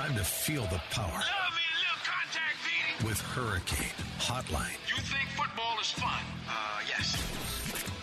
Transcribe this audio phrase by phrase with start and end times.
[0.00, 1.20] Time to feel the power.
[3.04, 4.72] With Hurricane Hotline.
[4.88, 6.22] You think football is fun?
[6.48, 7.16] Uh, yes.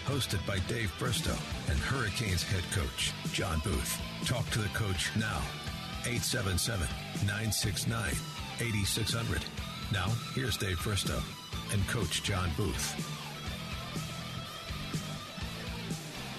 [0.05, 1.35] Hosted by Dave Bristow
[1.67, 3.99] and Hurricanes head coach, John Booth.
[4.25, 5.41] Talk to the coach now.
[6.05, 6.87] 877
[7.25, 8.11] 969
[8.59, 9.43] 8600.
[9.91, 11.19] Now, here's Dave Bristow
[11.73, 13.16] and Coach John Booth.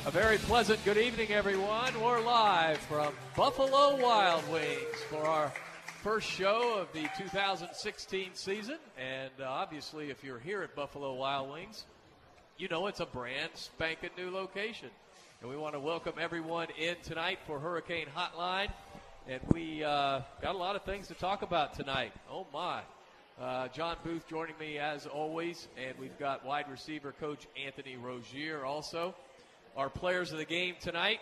[0.08, 2.00] A very pleasant good evening, everyone.
[2.00, 5.52] We're live from Buffalo Wild Wings for our
[6.02, 8.78] first show of the 2016 season.
[8.98, 11.84] And uh, obviously, if you're here at Buffalo Wild Wings,
[12.56, 14.88] you know it's a brand spanking new location.
[15.42, 18.72] And we want to welcome everyone in tonight for Hurricane Hotline.
[19.28, 22.14] And we uh, got a lot of things to talk about tonight.
[22.33, 22.80] Oh, my.
[23.38, 25.68] Uh, John Booth joining me as always.
[25.77, 29.14] And we've got wide receiver coach Anthony Rozier also.
[29.78, 31.20] Our players of the game tonight,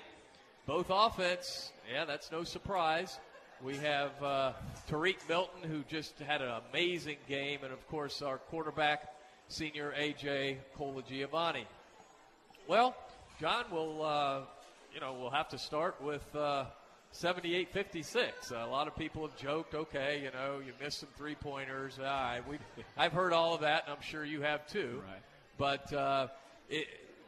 [0.64, 1.72] both offense.
[1.92, 3.20] Yeah, that's no surprise.
[3.62, 4.52] We have uh,
[4.88, 9.12] Tariq Milton, who just had an amazing game, and of course our quarterback,
[9.48, 11.66] senior AJ Colagiovanni.
[12.66, 12.96] Well,
[13.42, 14.40] John, will uh,
[14.94, 16.64] you know we'll have to start with uh,
[17.12, 18.52] 78-56.
[18.52, 21.98] a lot of people have joked, okay, you know, you missed some three pointers.
[21.98, 22.56] Uh, we,
[22.96, 25.02] I've heard all of that, and I'm sure you have too.
[25.06, 25.20] Right.
[25.58, 26.28] But uh,
[26.70, 26.86] it,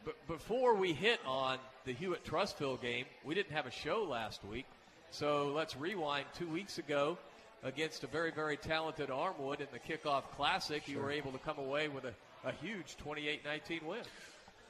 [0.08, 4.42] b- before we hit on the Hewitt Trussville game, we didn't have a show last
[4.44, 4.66] week.
[5.10, 7.18] So let's rewind two weeks ago
[7.62, 10.88] against a very, very talented Armwood in the kickoff classic.
[10.88, 12.14] You were able to come away with a,
[12.44, 14.00] a huge 28 19 win.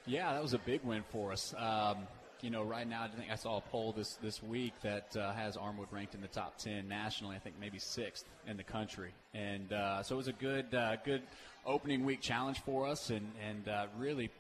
[0.06, 1.54] Yeah, that was a big win for us.
[1.56, 1.98] Um,
[2.41, 5.32] you know, right now, I think I saw a poll this, this week that uh,
[5.32, 9.10] has Armwood ranked in the top 10 nationally, I think maybe sixth in the country.
[9.34, 11.22] And uh, so it was a good, uh, good
[11.66, 14.31] opening week challenge for us and, and uh, really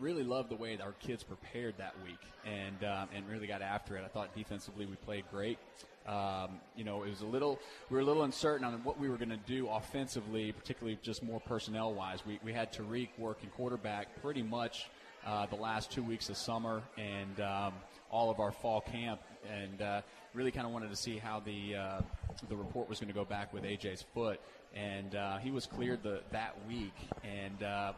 [0.00, 3.96] really loved the way our kids prepared that week and um, and really got after
[3.96, 4.02] it.
[4.04, 5.58] I thought defensively we played great.
[6.08, 9.08] Um, you know, it was a little we were a little uncertain on what we
[9.08, 12.20] were going to do offensively, particularly just more personnel wise.
[12.26, 14.88] We we had Tariq working quarterback pretty much
[15.26, 17.74] uh, the last two weeks of summer and um,
[18.10, 20.00] all of our fall camp, and uh,
[20.34, 22.00] really kind of wanted to see how the uh,
[22.48, 24.40] the report was going to go back with AJ's foot.
[24.74, 26.94] And uh, he was cleared the, that week,
[27.24, 27.92] and uh,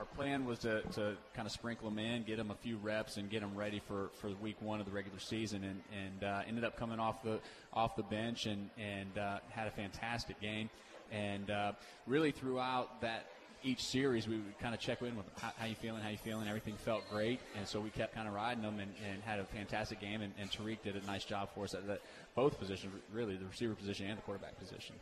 [0.00, 3.18] our plan was to, to kind of sprinkle them in, get them a few reps,
[3.18, 5.62] and get them ready for, for week one of the regular season.
[5.62, 7.38] And, and uh, ended up coming off the
[7.74, 10.70] off the bench and and uh, had a fantastic game.
[11.12, 11.72] And uh,
[12.06, 13.26] really throughout that
[13.62, 15.34] each series, we would kind of check in with them.
[15.38, 16.00] How, how you feeling?
[16.00, 16.48] How you feeling?
[16.48, 19.44] Everything felt great, and so we kept kind of riding them and, and had a
[19.44, 20.22] fantastic game.
[20.22, 21.98] And, and Tariq did a nice job for us at the,
[22.34, 24.96] both positions, really the receiver position and the quarterback position.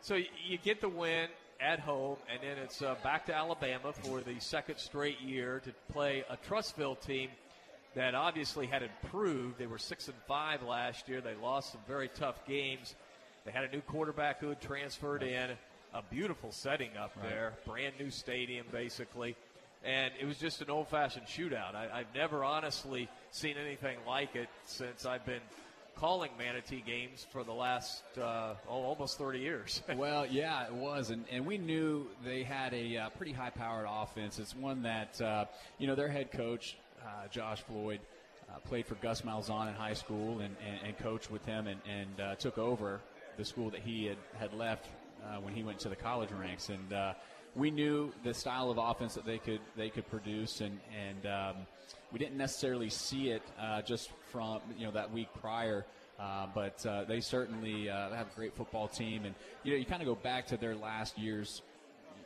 [0.00, 1.28] So you get the win
[1.60, 5.72] at home, and then it's uh, back to Alabama for the second straight year to
[5.92, 7.30] play a Trussville team
[7.94, 9.58] that obviously had improved.
[9.58, 11.20] They were six and five last year.
[11.20, 12.94] They lost some very tough games.
[13.44, 15.50] They had a new quarterback who had transferred in.
[15.92, 19.34] A beautiful setting up there, brand new stadium basically,
[19.84, 21.74] and it was just an old-fashioned shootout.
[21.74, 25.40] I, I've never honestly seen anything like it since I've been
[25.96, 29.82] calling Manatee games for the last uh, oh, almost 30 years.
[29.96, 34.38] well, yeah, it was, and, and we knew they had a uh, pretty high-powered offense.
[34.38, 35.44] It's one that uh,
[35.78, 38.00] you know their head coach uh, Josh Floyd
[38.48, 41.80] uh, played for Gus Malzahn in high school and, and, and coached with him and,
[41.88, 43.00] and uh, took over
[43.36, 44.86] the school that he had, had left
[45.42, 46.70] when he went to the college ranks.
[46.70, 47.14] And
[47.54, 51.56] we knew the style of offense that they could they could produce, and and um,
[52.12, 55.84] we didn't necessarily see it uh, just from you know that week prior.
[56.18, 59.86] Uh, but uh, they certainly uh, have a great football team, and you know you
[59.86, 61.62] kind of go back to their last year's,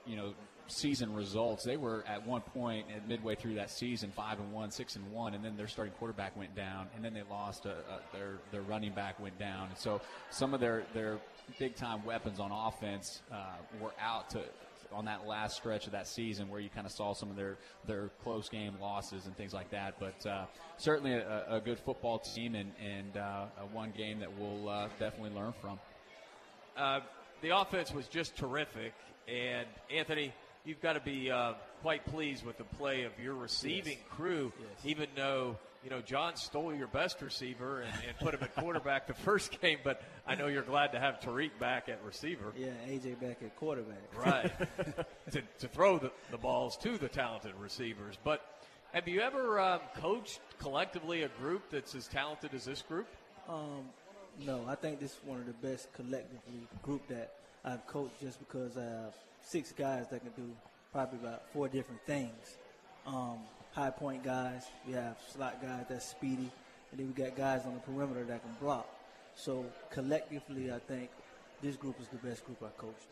[0.05, 0.35] you know,
[0.67, 1.63] season results.
[1.63, 5.13] They were at one point at midway through that season five and one, six and
[5.13, 7.67] one, and then their starting quarterback went down, and then they lost.
[7.67, 11.19] A, a, their their running back went down, and so some of their their
[11.61, 14.41] big time weapons on offense uh, were out to
[14.95, 17.57] on that last stretch of that season where you kind of saw some of their,
[17.87, 19.97] their close game losses and things like that.
[19.99, 20.45] But uh,
[20.79, 25.35] certainly a, a, good football team and, and uh, one game that we'll uh, definitely
[25.37, 25.79] learn from.
[26.77, 27.01] Uh,
[27.43, 28.95] the offense was just terrific.
[29.29, 30.33] And Anthony,
[30.65, 34.09] you've got to be uh, quite pleased with the play of your receiving Yes.
[34.11, 34.69] crew, Yes.
[34.85, 39.07] even though you know, John stole your best receiver and, and put him at quarterback
[39.07, 42.53] the first game, but I know you're glad to have Tariq back at receiver.
[42.57, 43.99] Yeah, AJ back at quarterback.
[44.17, 44.51] Right.
[45.33, 48.17] to, to throw the, the balls to the talented receivers.
[48.25, 48.41] But
[48.93, 53.07] have you ever um, coached collectively a group that's as talented as this group?
[53.49, 53.85] Um,
[54.41, 58.39] no, I think this is one of the best collectively group that I've coached just
[58.39, 60.51] because I have six guys that can do
[60.93, 62.57] probably about four different things.
[63.07, 63.39] Um,
[63.75, 66.51] high point guys, we have slot guys that's speedy,
[66.91, 68.87] and then we got guys on the perimeter that can block.
[69.37, 71.11] So collectively, I think
[71.63, 73.07] this group is the best group I coached.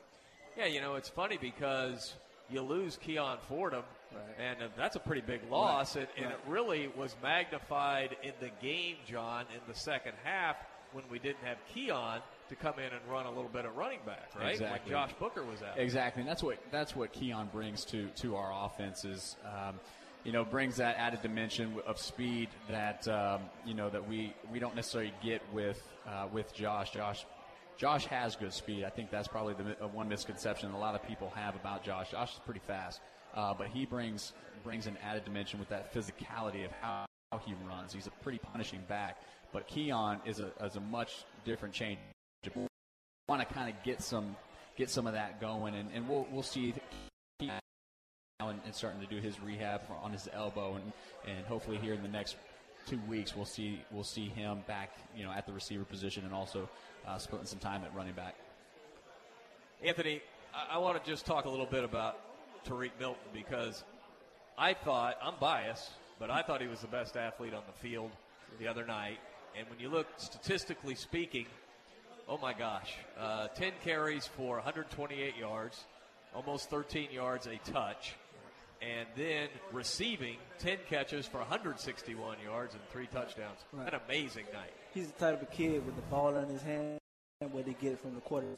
[0.57, 2.15] Yeah, you know, it's funny because
[2.51, 3.83] you lose Keon Fordham,
[4.15, 4.23] Right.
[4.39, 6.07] and uh, that's a pretty big loss, Right.
[6.17, 6.35] and, and Right.
[6.35, 10.57] it really was magnified in the game, John, in the second half
[10.93, 12.21] when we didn't have Keon
[12.51, 14.51] to come in and run a little bit of running back, right?
[14.51, 14.93] Exactly.
[14.93, 15.79] When Josh Booker was out.
[15.79, 19.37] Exactly, and that's what that's what Keon brings to to our offenses.
[19.47, 19.81] Um,
[20.25, 24.59] you know, brings that added dimension of speed that um, you know that we we
[24.59, 26.91] don't necessarily get with uh, with Josh.
[26.91, 27.25] Josh.
[27.79, 28.85] Josh has good speed.
[28.85, 32.11] I think that's probably the uh, one misconception a lot of people have about Josh.
[32.11, 33.01] Josh is pretty fast,
[33.35, 34.33] uh, but he brings
[34.63, 37.93] brings an added dimension with that physicality of how, how he runs.
[37.93, 39.23] He's a pretty punishing back,
[39.53, 41.99] but Keon is a is a much different change
[43.29, 44.37] want to kind of get some
[44.77, 46.75] get some of that going, and, and we'll we'll see
[48.49, 50.93] and, and starting to do his rehab on his elbow, and
[51.37, 52.37] and hopefully here in the next
[52.87, 56.35] two weeks we'll see we'll see him back, you know, at the receiver position and
[56.35, 56.69] also
[57.07, 58.35] uh, splitting some time at running back.
[59.83, 60.21] Anthony,
[60.55, 62.19] I, I want to just talk a little bit about
[62.67, 63.85] Tariq Milton because
[64.57, 68.11] I thought, I'm biased, but I thought he was the best athlete on the field
[68.59, 69.19] the other night.
[69.59, 71.47] And when you look statistically speaking,
[72.29, 75.85] oh my gosh, uh, 10 carries for 128 yards,
[76.35, 78.15] almost 13 yards a touch.
[78.83, 83.61] And then receiving 10 catches for 161 yards and three touchdowns.
[83.73, 83.93] Right.
[83.93, 84.73] An amazing night.
[84.93, 86.99] He's the type of kid with the ball in his hand,
[87.53, 88.49] where they get it from the quarter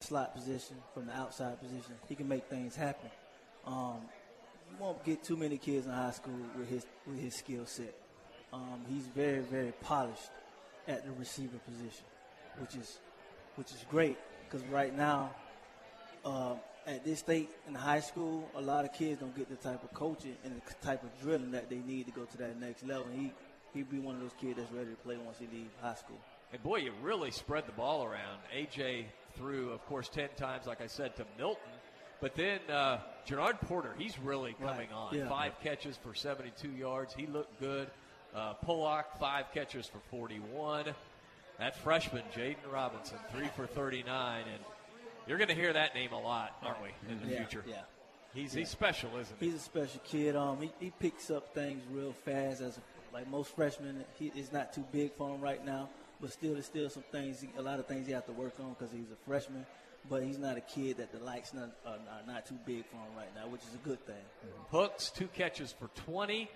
[0.00, 1.94] slot position, from the outside position.
[2.08, 3.10] He can make things happen.
[3.66, 4.02] Um,
[4.70, 7.94] you won't get too many kids in high school with his with his skill set.
[8.52, 10.30] Um, he's very very polished
[10.86, 12.04] at the receiver position,
[12.58, 12.98] which is
[13.56, 15.34] which is great because right now
[16.24, 19.82] um, at this state in high school, a lot of kids don't get the type
[19.82, 22.84] of coaching and the type of drilling that they need to go to that next
[22.86, 23.06] level.
[23.14, 23.32] He
[23.74, 26.18] he'd be one of those kids that's ready to play once he leaves high school.
[26.52, 28.38] And boy, you really spread the ball around.
[28.56, 29.04] AJ
[29.36, 31.62] threw, of course, 10 times, like I said, to Milton.
[32.20, 34.92] But then uh, Gerard Porter, he's really coming Right.
[34.92, 35.14] on.
[35.14, 35.28] Yeah.
[35.28, 37.12] Five catches for 72 yards.
[37.12, 37.88] He looked good.
[38.34, 40.86] Uh, Pollock, five catches for 41.
[41.58, 44.44] That freshman, Jaden Robinson, three for 39.
[44.50, 44.64] And
[45.26, 47.64] you're going to hear that name a lot, aren't we, in the Yeah, future?
[47.68, 47.82] yeah.
[48.34, 49.46] He's, he's special, isn't he?
[49.46, 50.36] He's a special kid.
[50.36, 52.60] Um, he, he picks up things real fast.
[52.60, 52.80] As a,
[53.14, 55.88] like most freshmen, he is not too big for him right now.
[56.20, 58.70] But still, there's still some things, a lot of things he has to work on
[58.78, 59.64] because he's a freshman.
[60.08, 62.96] But he's not a kid that the likes not, are, are not too big for
[62.96, 64.14] him right now, which is a good thing.
[64.70, 66.48] Hooks, two catches for 20.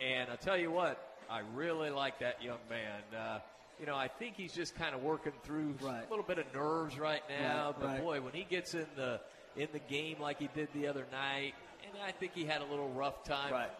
[0.00, 0.98] And I tell you what,
[1.30, 3.00] I really like that young man.
[3.16, 3.38] Uh,
[3.82, 6.06] you know, I think he's just kind of working through Right.
[6.06, 7.66] a little bit of nerves right now.
[7.66, 8.00] Right, but right.
[8.00, 9.20] boy, when he gets in the
[9.56, 12.64] in the game like he did the other night, and I think he had a
[12.64, 13.52] little rough time.
[13.52, 13.70] Right.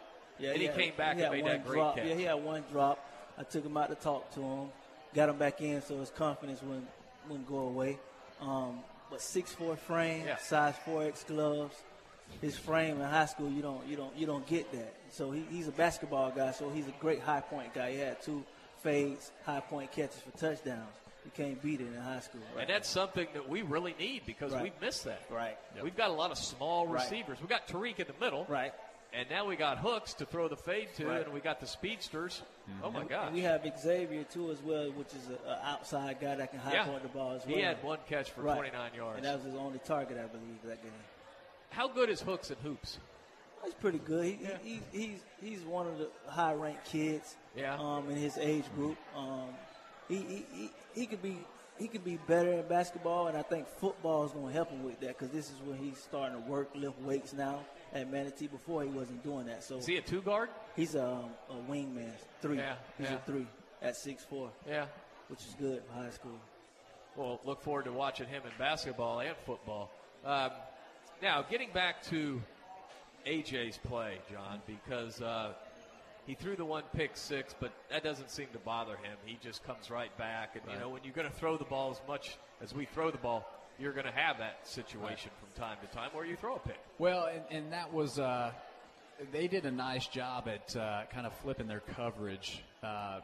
[0.41, 1.95] Yeah, And he had- came back and made that great drop.
[1.97, 2.05] catch.
[2.07, 2.99] Yeah, he had one drop.
[3.39, 4.71] I took him out to talk to him,
[5.15, 6.89] got him back in, so his confidence wouldn't
[7.29, 7.99] wouldn't go away.
[8.41, 10.37] Um, but six four frame, Yeah.
[10.39, 11.77] size four X gloves.
[12.41, 14.95] His frame in high school, you don't you don't you don't get that.
[15.11, 16.51] So he, he's a basketball guy.
[16.51, 17.93] So he's a great high point guy.
[17.93, 18.43] He had two
[18.83, 20.89] fades, high point catches for touchdowns.
[21.25, 22.41] You can't beat it in high school.
[22.55, 22.63] Right?
[22.63, 24.65] And that's something that we really need because Right.
[24.65, 25.23] we've missed that.
[25.31, 25.57] Right.
[25.83, 27.03] We've got a lot of small Right.
[27.05, 27.39] receivers.
[27.41, 28.45] We've got Tariq in the middle.
[28.49, 28.73] right.
[29.15, 31.23] And now we got Hooks to throw the fade to, Right.
[31.23, 32.41] and we got the speedsters.
[32.69, 32.85] Mm-hmm.
[32.85, 33.33] Oh, my And gosh.
[33.33, 36.87] we have Xavier too as well, which is an outside guy that can high Yeah.
[36.87, 37.55] point the ball as well.
[37.55, 38.55] He had one catch for Right.
[38.55, 39.17] 29 yards.
[39.19, 40.93] And that was his only target, I believe, that game.
[41.71, 42.99] How good is Hooks and Hoops?
[43.65, 44.25] He's pretty good.
[44.25, 47.37] He, he, he, he's he's one of the high ranked kids.
[47.57, 47.77] Yeah.
[47.79, 48.97] Um, in his age group.
[49.17, 49.49] Um,
[50.09, 51.39] he, he, he, he could be
[51.79, 54.85] he could be better in basketball, and I think football is going to help him
[54.85, 57.61] with that because this is when he's starting to work, lift weights now
[57.93, 58.47] at Manatee.
[58.47, 60.49] Before he wasn't doing that, so Is he a two guard?
[60.77, 62.59] he's a, um, a wingman, three.
[62.59, 63.17] Yeah, he's yeah.
[63.17, 63.47] a three
[63.81, 64.87] at six four, Yeah.
[65.29, 66.39] which is good for high school.
[67.17, 69.91] Well, look forward to watching him in basketball and football.
[70.25, 70.51] Um,
[71.21, 72.41] now, getting back to
[73.27, 75.53] AJ's play, John, because uh,
[76.27, 79.17] he threw the one pick six, but that doesn't seem to bother him.
[79.25, 80.57] He just comes right back.
[80.57, 83.11] And, you know, when you're going to throw the ball as much as we throw
[83.11, 83.49] the ball,
[83.79, 86.79] you're going to have that situation from time to time where you throw a pick.
[86.99, 88.53] Well, and, and that was uh,
[89.33, 92.63] they did a nice job at uh, kind of flipping their coverage.
[92.83, 93.21] Uh,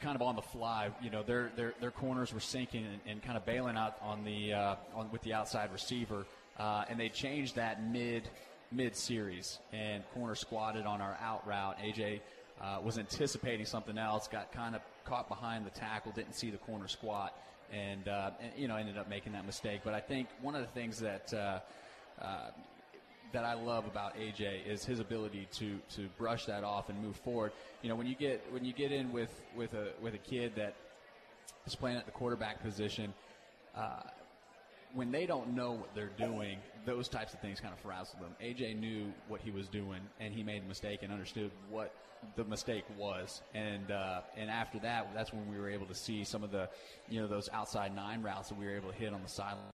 [0.00, 3.22] kind of on the fly, you know, their their, their corners were sinking and, and
[3.22, 6.26] kind of bailing out on the uh, on with the outside receiver,
[6.58, 8.28] uh, and they changed that mid
[8.74, 11.78] mid series and corner squatted on our out route.
[11.78, 12.20] AJ
[12.60, 16.58] uh, was anticipating something else, got kind of caught behind the tackle, didn't see the
[16.58, 17.36] corner squat,
[17.72, 19.80] and, uh, and you know ended up making that mistake.
[19.84, 21.60] But I think one of the things that uh,
[22.22, 22.50] uh,
[23.32, 27.16] that I love about AJ is his ability to to brush that off and move
[27.16, 27.52] forward.
[27.82, 30.52] You know, when you get when you get in with with a with a kid
[30.56, 30.74] that
[31.66, 33.12] is playing at the quarterback position,
[33.76, 34.02] uh,
[34.94, 38.34] when they don't know what they're doing, those types of things kind of frazzle them.
[38.42, 41.92] AJ knew what he was doing, and he made a mistake and understood what
[42.36, 43.42] the mistake was.
[43.54, 46.68] And uh, and after that, that's when we were able to see some of the,
[47.08, 49.73] you know, those outside nine routes that we were able to hit on the sideline.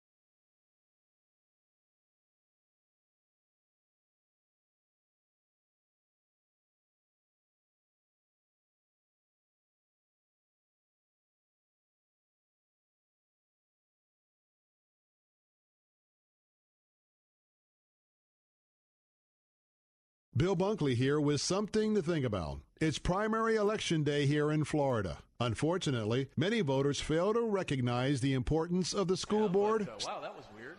[20.40, 22.62] Bill Bunkley here with something to think about.
[22.80, 25.18] It's primary election day here in Florida.
[25.42, 29.86] Unfortunately, many voters fail to recognize the importance of the school Yeah, board.
[29.86, 30.78] but, uh, wow, that was weird.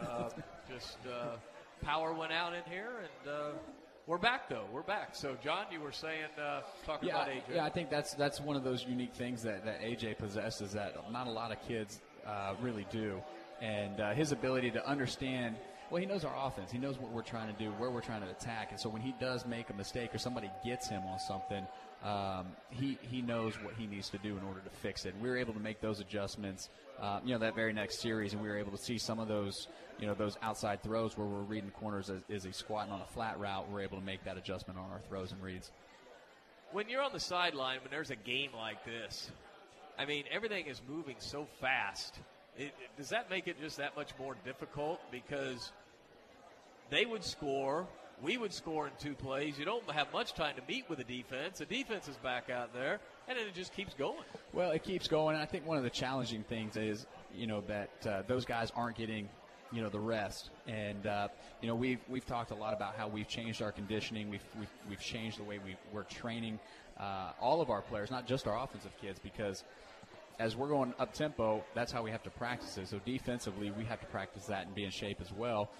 [0.00, 0.30] Uh,
[0.74, 1.36] just uh,
[1.82, 3.50] power went out in here, and uh,
[4.06, 4.64] we're back though.
[4.72, 5.14] We're back.
[5.14, 7.54] So, John, you were saying uh, talking yeah, about AJ.
[7.56, 11.12] Yeah, I think that's that's one of those unique things that, that AJ possesses that
[11.12, 13.20] not a lot of kids uh, really do,
[13.60, 15.56] and uh, his ability to understand.
[15.92, 16.72] Well, he knows our offense.
[16.72, 19.02] He knows what we're trying to do, where we're trying to attack, and so when
[19.02, 21.66] he does make a mistake or somebody gets him on something,
[22.02, 25.12] um, he he knows what he needs to do in order to fix it.
[25.12, 28.32] And we were able to make those adjustments, uh, you know, that very next series,
[28.32, 29.68] and we were able to see some of those,
[29.98, 33.12] you know, those outside throws where we're reading corners as, as he's squatting on a
[33.12, 33.70] flat route.
[33.70, 35.72] We're able to make that adjustment on our throws and reads.
[36.72, 39.30] when you're on the sideline, when there's a game like this,
[39.98, 42.18] I mean, everything is moving so fast.
[42.58, 45.00] It, it- does that make it just that much more difficult?
[45.10, 45.72] Because
[46.90, 47.86] they would score,
[48.22, 49.58] we would score in two plays.
[49.58, 51.58] You don't have much time to meet with the defense.
[51.58, 54.18] The defense is back out there, and it just keeps going.
[54.52, 55.36] Well, it keeps going.
[55.36, 58.96] I think one of the challenging things is, you know, that uh, those guys aren't
[58.96, 59.28] getting,
[59.72, 60.50] you know, the rest.
[60.68, 61.28] And uh,
[61.62, 64.28] you know, we've we've talked a lot about how we've changed our conditioning.
[64.28, 66.60] We've we've, we've changed the way we, we're training
[67.00, 69.64] uh, all of our players, not just our offensive kids, because
[70.38, 72.88] as we're going up tempo, that's how we have to practice it.
[72.88, 75.70] So defensively, we have to practice that and be in shape as well.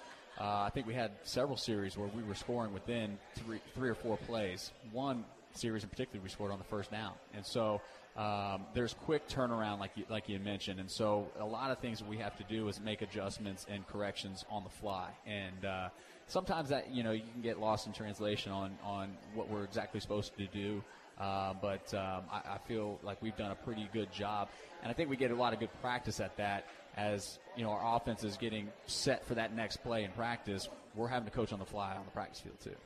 [0.40, 3.94] Uh, I think we had several series where we were scoring within three, three or
[3.94, 4.72] four plays.
[4.90, 7.80] One series in particular, we scored on the first down, and so
[8.16, 10.80] um, there's quick turnaround, like you, like you mentioned.
[10.80, 14.44] And so a lot of things we have to do is make adjustments and corrections
[14.50, 15.10] on the fly.
[15.26, 15.88] And uh,
[16.26, 20.00] sometimes that you know you can get lost in translation on on what we're exactly
[20.00, 20.82] supposed to do.
[21.18, 24.48] Uh, but um, I, I feel like we've done a pretty good job,
[24.82, 26.66] and I think we get a lot of good practice at that.
[26.96, 30.68] As you know, our offense is getting set for that next play in practice.
[30.94, 32.76] We're having to coach on the fly on the practice field too.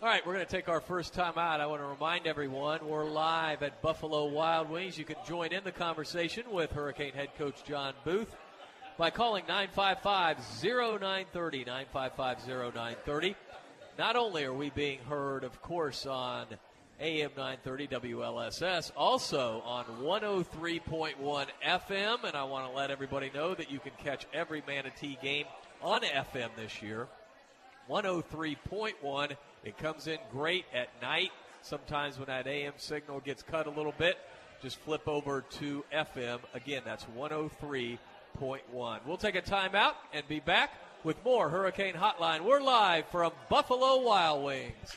[0.00, 1.60] All right, we're going to take our first time out.
[1.60, 4.96] I want to remind everyone we're live at Buffalo Wild Wings.
[4.96, 8.32] You can join in the conversation with Hurricane head coach John Booth
[8.96, 11.64] by calling 955 0930.
[11.64, 13.36] 955 0930.
[13.98, 16.46] Not only are we being heard, of course, on
[17.00, 23.70] AM 930 WLSS, also on 103.1 FM, and I want to let everybody know that
[23.70, 25.46] you can catch every Manatee game
[25.80, 27.06] on FM this year.
[27.88, 29.36] 103.1.
[29.64, 31.30] It comes in great at night.
[31.62, 34.18] Sometimes when that AM signal gets cut a little bit,
[34.60, 36.40] just flip over to FM.
[36.52, 38.98] Again, that's 103.1.
[39.06, 40.72] We'll take a timeout and be back
[41.04, 42.40] with more Hurricane Hotline.
[42.40, 44.96] We're live from Buffalo Wild Wings.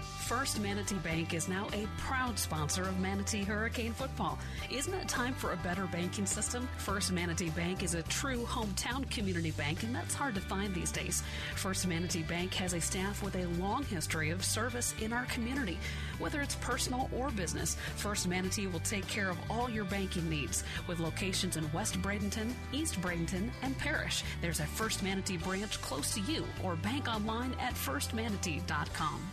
[0.00, 4.38] First Manatee Bank is now a proud sponsor of Manatee Hurricane football.
[4.70, 6.68] Isn't it time for a better banking system?
[6.76, 10.92] First Manatee Bank is a true hometown community bank, and that's hard to find these
[10.92, 11.22] days.
[11.54, 15.78] First Manatee Bank has a staff with a long history of service in our community.
[16.18, 20.62] Whether it's personal or business, First Manatee will take care of all your banking needs
[20.86, 24.24] with locations in West Bradenton, East Bradenton, and Parrish.
[24.42, 29.30] There's a First Manatee branch close to you or bank online at firstmanatee.com.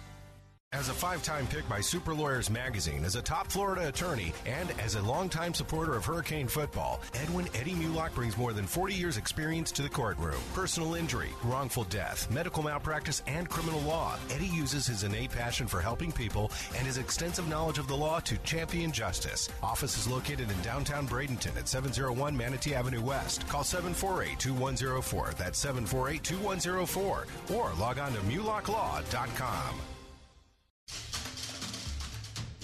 [0.75, 4.69] As a five time pick by Super Lawyers Magazine, as a top Florida attorney, and
[4.71, 9.15] as a longtime supporter of Hurricane football, Edwin Eddie Mulock brings more than 40 years'
[9.15, 10.35] experience to the courtroom.
[10.53, 14.17] Personal injury, wrongful death, medical malpractice, and criminal law.
[14.29, 18.19] Eddie uses his innate passion for helping people and his extensive knowledge of the law
[18.19, 19.47] to champion justice.
[19.63, 23.47] Office is located in downtown Bradenton at 701 Manatee Avenue West.
[23.47, 25.35] Call 748 2104.
[25.37, 27.27] That's 748 2104.
[27.55, 29.94] Or log on to mulocklaw.com.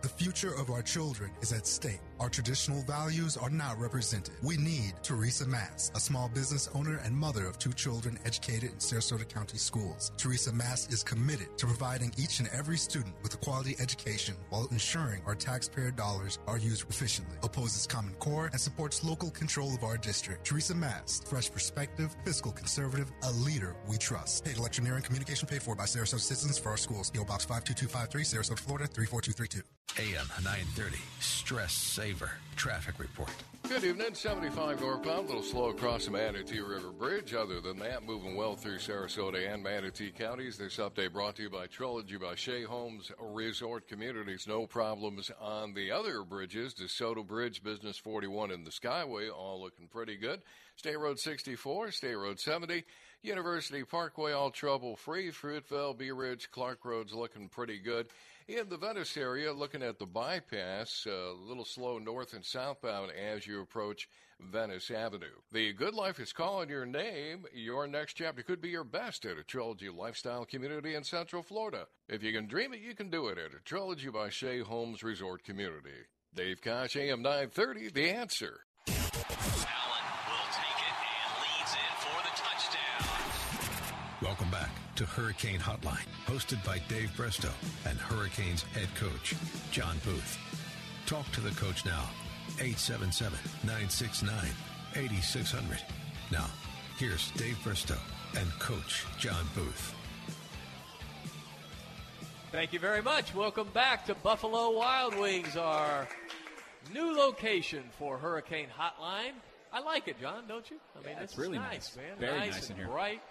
[0.00, 1.98] The future of our children is at stake.
[2.20, 4.32] Our traditional values are not represented.
[4.44, 8.78] We need Teresa Mast, a small business owner and mother of two children educated in
[8.78, 10.12] Sarasota County schools.
[10.16, 14.68] Teresa Mast is committed to providing each and every student with a quality education while
[14.70, 19.82] ensuring our taxpayer dollars are used efficiently, opposes Common Core, and supports local control of
[19.82, 20.44] our district.
[20.44, 24.44] Teresa Mast, fresh perspective, fiscal conservative, a leader we trust.
[24.44, 27.10] Paid electioneering communication paid for by Sarasota citizens for our schools.
[27.10, 29.77] PO Box 52253, Sarasota, Florida 34232.
[29.96, 33.32] AM 930, Stress Saver, Traffic Report.
[33.68, 34.14] Good evening.
[34.14, 37.34] 75 northbound, a little slow across the Manatee River Bridge.
[37.34, 40.56] Other than that, moving well through Sarasota and Manatee counties.
[40.56, 44.46] This update brought to you by Trilogy by Shea Homes Resort Communities.
[44.46, 46.74] No problems on the other bridges.
[46.74, 50.42] DeSoto Bridge, Business 41, and the Skyway all looking pretty good.
[50.76, 52.84] State Road 64, State Road 70,
[53.22, 55.32] University Parkway all trouble free.
[55.32, 58.06] Fruitvale, Bee Ridge, Clark Road's looking pretty good.
[58.48, 63.10] In the Venice area, looking at the bypass, uh, a little slow north and southbound
[63.12, 64.08] as you approach
[64.40, 65.26] Venice Avenue.
[65.52, 67.44] The Good Life is calling your name.
[67.52, 71.88] Your next chapter could be your best at a Trilogy lifestyle community in Central Florida.
[72.08, 75.02] If you can dream it, you can do it at a Trilogy by Shea Homes
[75.02, 76.06] Resort Community.
[76.34, 78.60] Dave Koch, AM 930, The Answer.
[84.98, 87.52] To Hurricane Hotline, hosted by Dave Bristow
[87.86, 89.36] and Hurricanes head coach,
[89.70, 90.36] John Booth.
[91.06, 92.02] Talk to the coach now,
[92.58, 94.34] 877 969
[94.96, 95.78] 8600.
[96.32, 96.46] Now,
[96.96, 97.94] here's Dave Bristow
[98.36, 99.94] and coach John Booth.
[102.50, 103.32] Thank you very much.
[103.36, 106.08] Welcome back to Buffalo Wild Wings, our
[106.92, 109.34] new location for Hurricane Hotline.
[109.72, 110.78] I like it, John, don't you?
[110.96, 111.96] I mean, Yeah, it's it's really nice, nice.
[111.96, 112.18] man.
[112.18, 112.88] Very nice, nice in and here.
[112.88, 113.22] bright.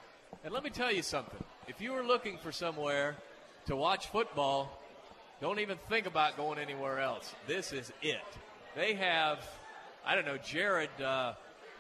[0.45, 1.43] And let me tell you something.
[1.67, 3.17] If you were looking for somewhere
[3.65, 4.71] to watch football,
[5.41, 7.35] don't even think about going anywhere else.
[7.45, 8.21] This is it.
[8.73, 9.45] They have,
[10.05, 11.33] I don't know, Jared, uh,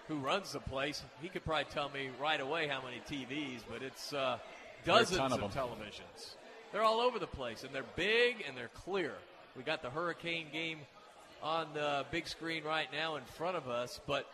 [0.09, 3.81] who runs the place, he could probably tell me right away how many TVs, but
[3.81, 4.39] it's uh,
[4.83, 6.35] There are a dozens of, of televisions.
[6.73, 9.13] They're all over the place, and they're big and they're clear.
[9.55, 10.79] We got the Hurricane game
[11.41, 14.29] on the big screen right now in front of us, but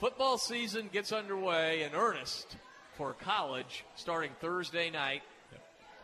[0.00, 2.56] football season gets underway in earnest
[2.96, 5.22] for college starting Thursday night.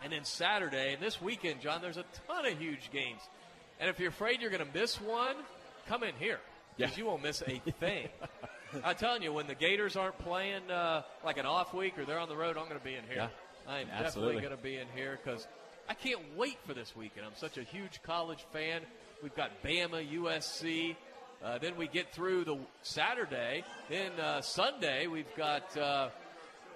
[0.03, 3.21] And then Saturday, and this weekend, John, there's a ton of huge games.
[3.81, 5.35] And if you're afraid you're going to miss one,
[5.89, 6.39] come in here
[6.77, 6.99] because Yeah.
[7.03, 8.09] you won't miss a thing.
[8.85, 12.19] I'm telling you, when the Gators aren't playing uh, like an off week or they're
[12.21, 13.17] on the road, I'm going to be in here.
[13.17, 13.29] Yeah.
[13.67, 14.35] I am Absolutely.
[14.37, 15.47] definitely going to be in here because
[15.89, 17.27] I can't wait for this weekend.
[17.27, 18.83] I'm such a huge college fan.
[19.23, 20.95] We've got Bama, USC.
[21.43, 23.65] Uh, then we get through the Saturday.
[23.89, 26.11] Then uh, Sunday, we've got uh,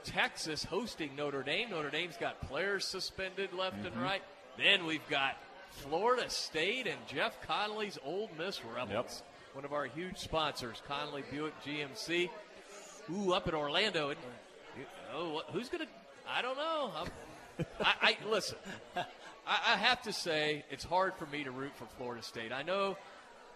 [0.05, 1.71] Texas hosting Notre Dame.
[1.71, 4.03] Notre Dame's got players suspended left and Mhm.
[4.03, 4.23] right.
[4.59, 5.37] Then we've got
[5.71, 9.23] Florida State and Jeff Conley's Ole Miss Rebels.
[9.55, 12.31] One of our huge sponsors, Conley Buick GMC.
[13.11, 14.11] Ooh, up in Orlando.
[14.11, 14.19] And,
[15.15, 15.91] oh, who's going to?
[16.29, 16.93] I don't know.
[16.97, 18.57] I'm, I, I listen.
[18.97, 19.05] I,
[19.47, 22.53] I have to say it's hard for me to root for Florida State.
[22.53, 22.97] I know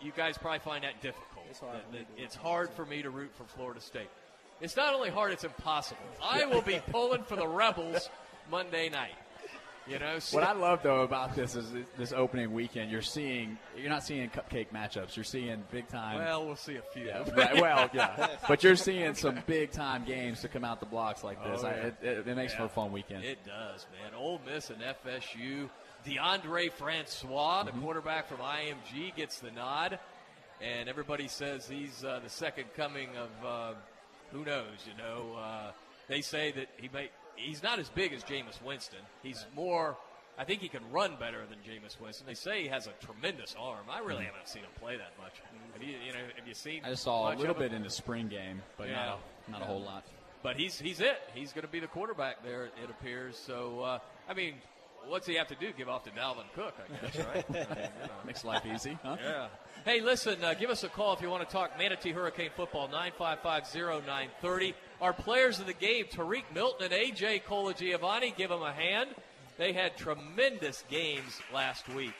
[0.00, 1.46] you guys probably find that difficult.
[1.48, 1.76] It's hard.
[2.18, 4.08] it's hard for me to root for Florida State.
[4.60, 6.00] It's not only hard; it's impossible.
[6.22, 8.08] I will be pulling for the Rebels
[8.50, 9.14] Monday night.
[9.88, 12.90] You know, What I love though about this is this opening weekend.
[12.90, 15.14] You're seeing you're not seeing cupcake matchups.
[15.14, 16.18] You're seeing big time.
[16.18, 17.06] Well, we'll see a few.
[17.06, 20.86] Yeah, right, well, yeah, but you're seeing some big time games to come out the
[20.86, 21.62] blocks like this.
[21.62, 23.24] Oh, I, it, it, it makes for a fun weekend.
[23.24, 24.12] It does, man.
[24.18, 25.70] Ole Miss and FSU.
[26.04, 29.98] Deondre Francois, the quarterback from IMG, gets the nod,
[30.60, 33.74] and everybody says he's uh, the second coming of uh,
[34.32, 34.86] who knows.
[34.86, 35.72] You know, uh,
[36.08, 37.10] they say that he may.
[37.36, 39.00] He's not as big as Jameis Winston.
[39.22, 39.96] He's more.
[40.38, 42.26] I think he can run better than Jameis Winston.
[42.26, 43.86] They say he has a tremendous arm.
[43.90, 44.26] I really Mhm.
[44.26, 45.32] haven't seen him play that much.
[45.72, 45.96] Have you?
[45.98, 46.84] You know, have you seen?
[46.84, 49.06] I just saw a little bit in the spring game, but Yeah.
[49.06, 50.04] not a, not a whole lot.
[50.42, 51.18] But he's he's it.
[51.34, 52.66] He's going to be the quarterback there.
[52.66, 53.36] It appears.
[53.38, 54.60] So uh, I mean,
[55.08, 55.72] what's he have to do?
[55.76, 57.44] Give off to Dalvin Cook, I guess, right?
[57.48, 58.12] I mean, you know.
[58.26, 59.16] Makes life easy, huh?
[59.22, 59.48] Yeah.
[59.84, 62.88] Hey, listen, uh, give us a call if you want to talk Manatee Hurricane Football,
[62.88, 64.74] 955-0930.
[65.00, 67.42] Our players of the game, Tariq Milton and A.J.
[67.48, 69.10] Colagiovanni, give them a hand.
[69.58, 72.14] They had tremendous games last week.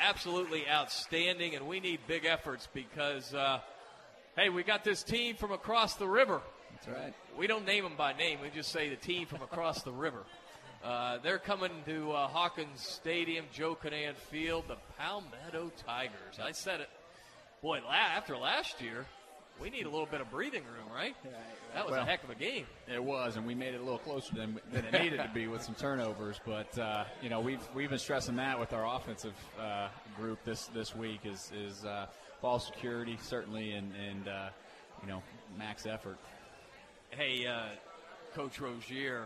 [0.00, 3.60] Absolutely outstanding, and we need big efforts because, uh,
[4.36, 6.40] hey, we got this team from across the river.
[6.72, 7.14] That's right.
[7.38, 8.38] We don't name them by name.
[8.42, 10.24] We just say the team from across the river.
[10.84, 16.38] Uh, they're coming to uh, Hawkins Stadium, Joe Kinnan Field, the Palmetto Tigers.
[16.42, 16.90] I said it.
[17.62, 19.06] Boy, la- after last year,
[19.62, 21.14] we need a little bit of breathing room, right?
[21.74, 22.66] That was Well, a heck of a game.
[22.92, 25.46] It was, and we made it a little closer than, than it needed to be
[25.46, 26.38] with some turnovers.
[26.44, 29.88] But uh, you know, we've we've been stressing that with our offensive uh,
[30.20, 32.06] group this this week is is uh,
[32.42, 34.48] ball security certainly, and and uh,
[35.02, 35.22] you know
[35.56, 36.18] max effort.
[37.10, 37.68] Hey, uh,
[38.34, 39.24] Coach Rozier,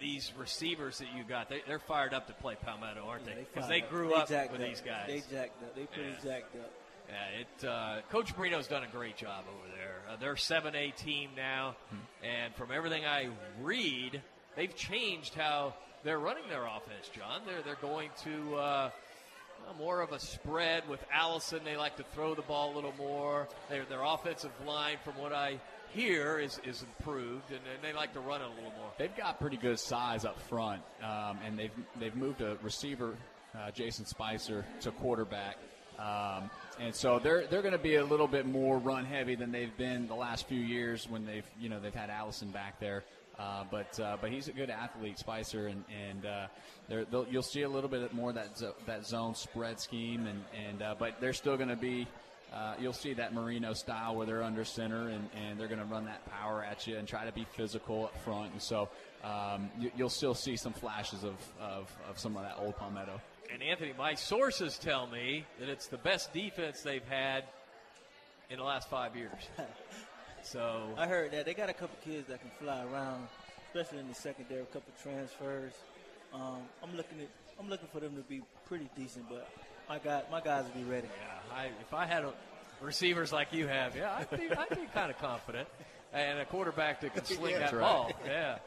[0.00, 3.46] these receivers that you got, they, they're fired up to play Palmetto, aren't they?
[3.52, 4.66] Because they fired grew They up with up.
[4.68, 5.06] these guys.
[5.06, 5.74] They jacked up.
[5.74, 6.30] They pretty Yeah.
[6.32, 6.70] jacked up.
[7.08, 7.64] Yeah, it.
[7.64, 10.02] Uh, Coach Marino's done a great job over there.
[10.10, 11.74] Uh, they're seven A team now,
[12.22, 13.30] and from everything I
[13.62, 14.20] read,
[14.56, 15.72] they've changed how
[16.04, 17.08] they're running their offense.
[17.14, 18.90] John, they're they're going to uh,
[19.78, 21.60] more of a spread with Allison.
[21.64, 23.48] They like to throw the ball a little more.
[23.70, 25.58] Their their offensive line, from what I
[25.94, 28.90] hear, is is improved, and, and they like to run it a little more.
[28.98, 33.16] They've got pretty good size up front, um, and they've they've moved a receiver,
[33.56, 35.58] uh, Jason Spicer, to quarterback,
[35.98, 39.50] um, and so they're they're going to be a little bit more run heavy than
[39.50, 43.04] they've been the last few years when they've you know they've had Allison back there.
[43.38, 47.68] Uh, but uh, but he's a good athlete, Spicer, and and uh, you'll see a
[47.68, 51.56] little bit more that zo- that zone spread scheme, and and uh, but they're still
[51.56, 52.06] going to be.
[52.52, 55.86] Uh, you'll see that Marino style where they're under center and, and they're going to
[55.86, 58.52] run that power at you and try to be physical up front.
[58.52, 58.88] And so
[59.22, 63.20] um, you, you'll still see some flashes of, of, of some of that old Palmetto.
[63.52, 67.44] And Anthony, my sources tell me that it's the best defense they've had
[68.50, 69.48] in the last five years.
[70.42, 73.28] So I heard that they got a couple kids that can fly around,
[73.66, 74.62] especially in the secondary.
[74.62, 75.72] A couple transfers.
[76.32, 77.28] Um, I'm looking at.
[77.60, 79.50] I'm looking for them to be pretty decent, but
[79.88, 81.08] my guy, my guys would be ready.
[81.08, 82.32] Yeah, I, if I had a,
[82.80, 85.68] receivers like you have, yeah, I'd be, I'd be kind of confident,
[86.12, 87.80] and a quarterback that can sling Yeah, that right.
[87.80, 88.12] ball.
[88.26, 88.58] Yeah.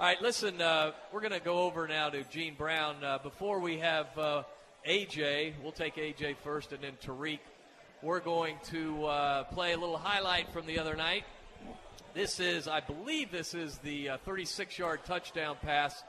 [0.00, 3.02] All right, listen, uh, we're going to go over now to Gene Brown.
[3.02, 4.44] Uh, before we have uh,
[4.88, 7.40] AJ, we'll take AJ first, and then Tariq.
[8.00, 11.24] We're going to uh, play a little highlight from the other night.
[12.14, 16.04] This is, I believe, this is the 36-yard touchdown pass,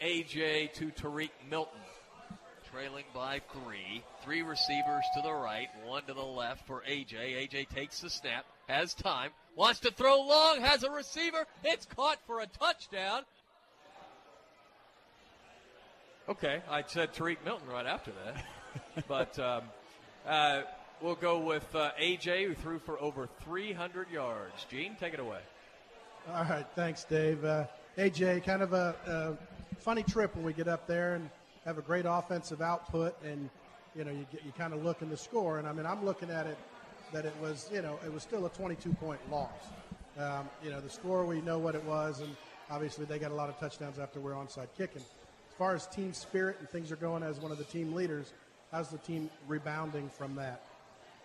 [0.00, 1.80] AJ to Tariq Milton
[2.72, 4.02] trailing by three.
[4.24, 7.48] Three receivers to the right, one to the left for AJ.
[7.48, 11.46] AJ takes the snap, has time, wants to throw long, has a receiver.
[11.64, 13.22] It's caught for a touchdown.
[16.28, 19.04] Okay, I said Tariq Milton right after that.
[19.08, 19.62] but um,
[20.26, 20.62] uh,
[21.00, 24.64] we'll go with uh, AJ, who threw for over 300 yards.
[24.70, 25.40] Gene, take it away.
[26.28, 27.44] All right, thanks, Dave.
[27.44, 27.66] Uh,
[27.98, 29.44] AJ, kind of a, uh
[29.82, 31.28] funny trip when we get up there and
[31.64, 33.48] have a great offensive output, and
[33.94, 36.30] you know you you kind of look in the score, and I mean I'm looking
[36.30, 36.58] at it
[37.12, 39.50] that it was you know it was still a 22 point loss.
[40.18, 42.34] Um, you know the score we know what it was, and
[42.70, 45.02] obviously they got a lot of touchdowns after we're onside kicking.
[45.02, 48.32] As far as team spirit and things are going, as one of the team leaders,
[48.70, 50.62] how's the team rebounding from that?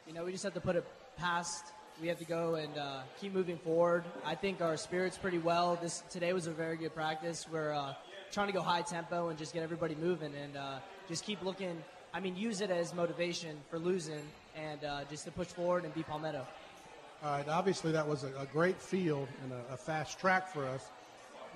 [0.05, 0.85] You know, we just have to put it
[1.17, 1.65] past.
[2.01, 4.03] We have to go and uh, keep moving forward.
[4.23, 5.79] I think our spirit's pretty well.
[5.81, 7.47] This today was a very good practice.
[7.51, 7.93] We're uh,
[8.31, 11.83] trying to go high tempo and just get everybody moving and uh, just keep looking.
[12.13, 14.21] I mean, use it as motivation for losing
[14.55, 16.45] and uh, just to push forward and be Palmetto.
[17.23, 17.47] All right.
[17.47, 20.85] Obviously, that was a, a great field and a, a, fast track for us.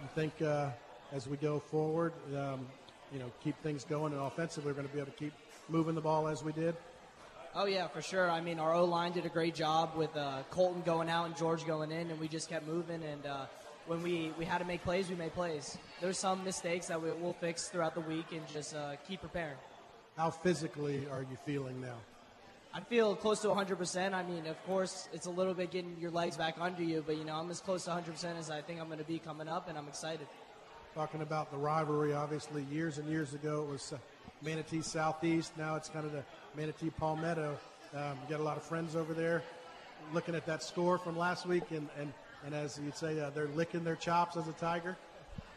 [0.03, 0.69] I think uh,
[1.11, 2.65] as we go forward, um,
[3.13, 5.33] you know, keep things going and offensively, we're going to be able to keep
[5.69, 6.75] moving the ball as we did.
[7.53, 8.31] Oh yeah, for sure.
[8.31, 11.35] I mean, our O line did a great job with uh, Colton going out and
[11.35, 13.03] George going in, and we just kept moving.
[13.03, 13.45] And uh,
[13.87, 15.77] when we, we had to make plays, we made plays.
[15.99, 19.57] There's some mistakes that we, will fix throughout the week and just uh, keep preparing.
[20.17, 21.95] How physically are you feeling now?
[22.73, 24.13] I feel close to 100%.
[24.13, 27.17] I mean, of course, it's a little bit getting your legs back under you, but
[27.17, 29.49] you know, I'm as close to 100% as I think I'm going to be coming
[29.49, 30.27] up, and I'm excited.
[30.95, 33.97] Talking about the rivalry, obviously, years and years ago it was uh,
[34.41, 35.57] Manatee Southeast.
[35.57, 36.23] Now it's kind of the
[36.55, 37.57] Manatee Palmetto.
[37.93, 39.43] Um, you got a lot of friends over there.
[40.13, 42.13] Looking at that score from last week, and, and,
[42.45, 44.97] and as you'd say, uh, they're licking their chops as a Tiger.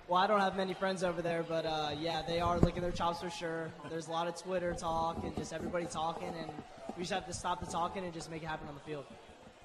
[0.06, 2.92] Well, I don't have many friends over there, but uh, yeah, they are licking their
[2.92, 3.70] chops for sure.
[3.88, 6.50] There's a lot of Twitter talk and just everybody talking, and
[6.96, 9.04] we just have to stop the talking and just make it happen on the field.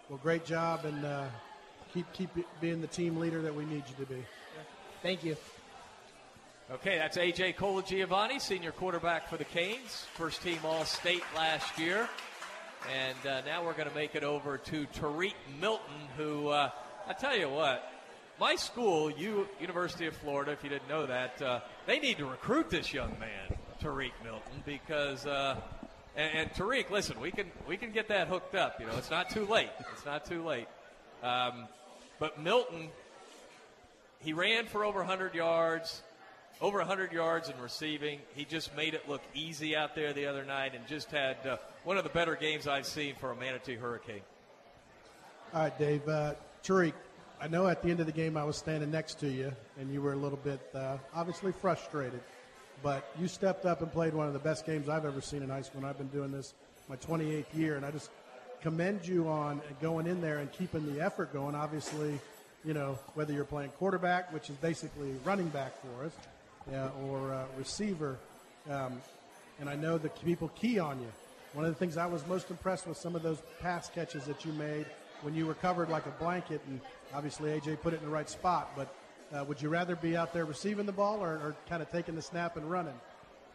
[0.07, 1.25] Well, great job, and uh,
[1.93, 2.29] keep keep
[2.61, 4.23] being the team leader that we need you to be.
[5.03, 5.35] Thank you.
[6.71, 12.07] Okay, that's AJ Colagiovanni, senior quarterback for the Canes, first team All State last year.
[12.87, 16.69] And uh, now we're going to make it over to Tariq Milton, who, uh,
[17.09, 17.83] I tell you what,
[18.39, 22.25] my school, U- University of Florida, if you didn't know that, uh, they need to
[22.27, 25.25] recruit this young man, Tariq Milton, because.
[25.25, 25.59] Uh,
[26.15, 28.79] and, and, Tariq, listen, we can we can get that hooked up.
[28.79, 29.69] You know, it's not too late.
[29.93, 30.67] It's not too late.
[31.23, 31.67] Um,
[32.19, 32.89] but Milton,
[34.19, 36.01] he ran for over 100 yards,
[36.61, 38.19] over 100 yards in receiving.
[38.35, 41.57] He just made it look easy out there the other night, and just had uh,
[41.85, 44.21] one of the better games I've seen for a Manatee Hurricane.
[45.53, 46.07] All right, Dave.
[46.07, 46.93] Uh, Tariq,
[47.41, 49.91] I know at the end of the game I was standing next to you, and
[49.93, 52.19] you were a little bit uh, obviously frustrated.
[52.83, 55.49] But you stepped up and played one of the best games I've ever seen in
[55.49, 56.53] high school, and I've been doing this
[56.89, 58.09] my 28th year, and I just
[58.61, 61.55] commend you on going in there and keeping the effort going.
[61.55, 62.19] Obviously,
[62.65, 66.11] you know, whether you're playing quarterback, which is basically running back for us,
[66.73, 68.17] uh, or uh, receiver,
[68.69, 69.01] um,
[69.59, 71.11] and I know the people key on you.
[71.53, 74.45] One of the things I was most impressed with some of those pass catches that
[74.45, 74.85] you made
[75.21, 76.79] when you were covered like a blanket, and
[77.13, 78.93] obviously AJ put it in the right spot, but
[79.33, 82.15] uh, would you rather be out there receiving the ball or, or kind of taking
[82.15, 82.93] the snap and running?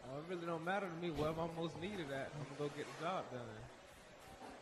[0.07, 1.11] Well, it really don't matter to me.
[1.11, 3.41] Wherever I'm most needed at, I'm gonna go get the job done.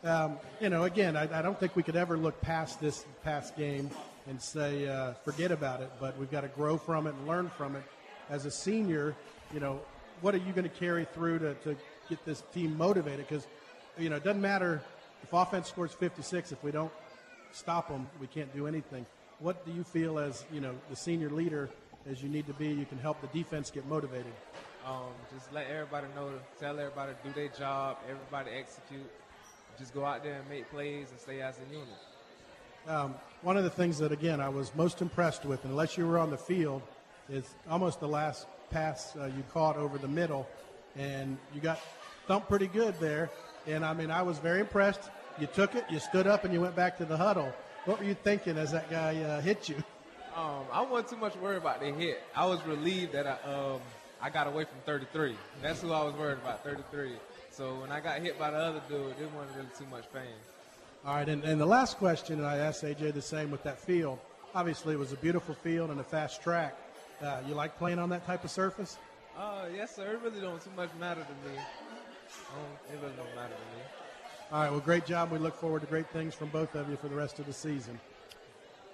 [0.04, 3.56] Um, you know, again, I, I, don't think we could ever look past this past
[3.56, 3.88] game
[4.28, 5.90] and say uh, forget about it.
[5.98, 7.82] But we've got to grow from it and learn from it.
[8.28, 9.14] As a senior,
[9.52, 9.80] you know,
[10.20, 11.76] what are you going to carry through to, to
[12.10, 13.26] get this team motivated?
[13.26, 13.46] Because
[13.98, 14.82] you know, it doesn't matter
[15.24, 16.92] if offense scores 56 if we don't
[17.50, 19.04] stop them, we can't do anything
[19.44, 21.68] what do you feel as you know the senior leader
[22.10, 22.68] as you need to be?
[22.68, 24.32] You can help the defense get motivated.
[24.86, 29.10] Um, just let everybody know, tell everybody to do their job, everybody execute.
[29.78, 31.88] Just go out there and make plays and stay as a unit.
[32.86, 36.18] Um, one of the things that again I was most impressed with, unless you were
[36.18, 36.82] on the field,
[37.30, 40.46] is almost the last pass uh, you caught over the middle,
[40.96, 41.80] and you got
[42.26, 43.30] thumped pretty good there.
[43.66, 45.10] And I mean, I was very impressed.
[45.38, 47.52] You took it, you stood up, and you went back to the huddle.
[47.86, 49.76] What were you thinking as that guy uh, hit you?
[50.36, 52.20] Um, I wasn't too much worried about the hit.
[52.34, 53.80] I was relieved that I um,
[54.20, 55.36] I got away from 33.
[55.60, 57.12] That's who I was worried about, 33.
[57.50, 60.34] So when I got hit by the other dude, it wasn't really too much pain.
[61.04, 63.78] All right, and, and the last question, and I asked AJ the same with that
[63.78, 64.18] field.
[64.54, 66.74] Obviously, it was a beautiful field and a fast track.
[67.22, 68.96] Uh, you like playing on that type of surface?
[69.38, 70.12] Uh, yes, sir.
[70.12, 71.58] It really don't too much matter to me.
[72.54, 73.82] Um, it really don't matter to me.
[74.52, 75.30] All right, well, great job.
[75.30, 77.52] We look forward to great things from both of you for the rest of the
[77.52, 77.98] season.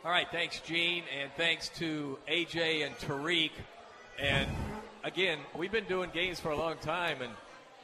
[0.04, 3.50] All right, thanks, Gene, and thanks to AJ and Tariq.
[4.18, 4.48] And
[5.04, 7.32] again, we've been doing games for a long time, and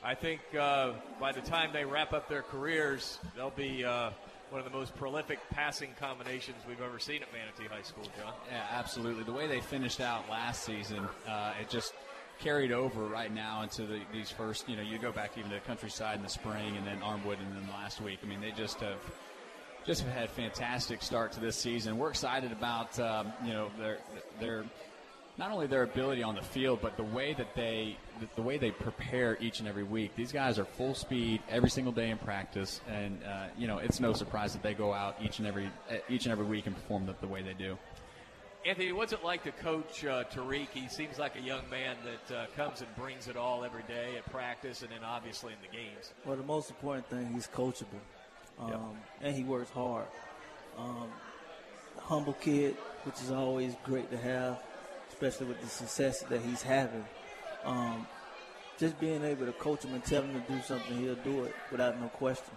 [0.03, 4.11] I think uh, by the time they wrap up their careers, they'll be uh,
[4.51, 8.33] one of the most prolific passing combinations we've ever seen at Manatee High School, John.
[8.51, 9.25] Yeah, absolutely.
[9.25, 11.92] The way they finished out last season, uh, it just–
[12.40, 15.57] carried over right now into the, these first, you know, you go back even to
[15.57, 18.18] the countryside in the spring and then Armwood and then last week.
[18.22, 18.99] I mean, they just have
[19.85, 21.96] just have had fantastic start to this season.
[21.96, 23.99] We're excited about, um, you know, their,
[24.40, 24.64] their
[25.38, 27.96] not only their ability on the field, but the way that they
[28.35, 30.16] the, way they prepare each and every week.
[30.16, 34.01] These guys are full speed every single day in practice, and uh, you know it's
[34.01, 35.70] no surprise that they go out each and every
[36.09, 37.77] each and every week and perform the, the way they do.
[38.66, 40.66] Anthony, what's it like to coach uh, Tariq?
[40.74, 44.16] He seems like a young man that uh, comes and brings it all every day
[44.16, 46.12] at practice and then obviously in the games.
[46.24, 48.00] Well, the most important thing, he's coachable,
[48.59, 48.81] um, yep.
[49.22, 50.07] and he works hard.
[50.76, 51.07] Um,
[52.00, 52.74] humble kid,
[53.05, 54.59] which is always great to have,
[55.11, 57.05] especially with the success that he's having.
[57.64, 58.05] Um,
[58.81, 61.55] just being able to coach him and tell him to do something, he'll do it
[61.70, 62.52] without no question.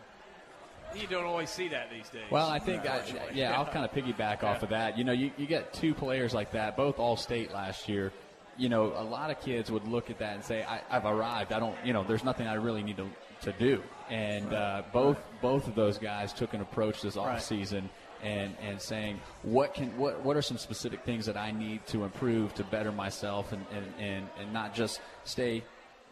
[0.96, 2.30] You don't always see that these days.
[2.30, 3.02] Well, I think, I,
[3.34, 4.98] yeah, I'll kind of piggyback off of that.
[4.98, 8.12] You know, you, you get two players like that, both all state last year.
[8.58, 11.54] You know, a lot of kids would look at that and say, I, have arrived.
[11.54, 13.10] I don't, you know, there's nothing I really need to,
[13.42, 13.82] to do.
[14.10, 17.90] And uh, both both of those guys took an approach this off season
[18.24, 22.04] and and saying what can what what are some specific things that I need to
[22.04, 25.64] improve to better myself and and, and, and not just stay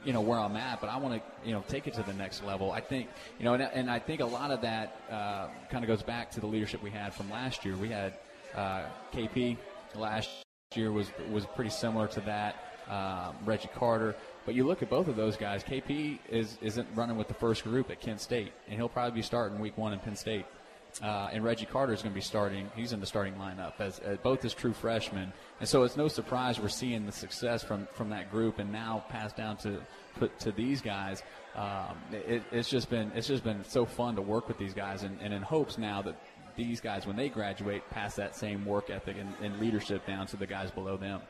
[0.04, 2.14] you know where I'm at, but I want to you know take it to the
[2.14, 2.72] next level.
[2.72, 5.88] I think you know, and, and I think a lot of that uh, kind of
[5.88, 7.76] goes back to the leadership we had from last year.
[7.76, 8.14] We had
[8.56, 8.84] uh,
[9.14, 9.58] KP
[9.96, 10.30] last
[10.76, 12.56] year was was pretty similar to that.
[12.90, 15.62] Um, Reggie Carter, but you look at both of those guys.
[15.62, 19.22] KP is isn't running with the first group at Kent State, and he'll probably be
[19.22, 20.46] starting week one in Penn State.
[21.02, 22.72] Uh, and Reggie Carter is going to be starting.
[22.76, 26.08] He's in the starting lineup as, as, both as true freshmen, and so it's no
[26.08, 29.80] surprise we're seeing the success from from that group, and now passed down to
[30.16, 31.22] put to these guys.
[31.56, 35.04] Um, it, it's just been it's just been so fun to work with these guys,
[35.04, 36.16] and, and in hopes now that
[36.56, 40.38] these guys, when they graduate, pass that same work ethic and, and leadership down to
[40.38, 41.22] the guys below them.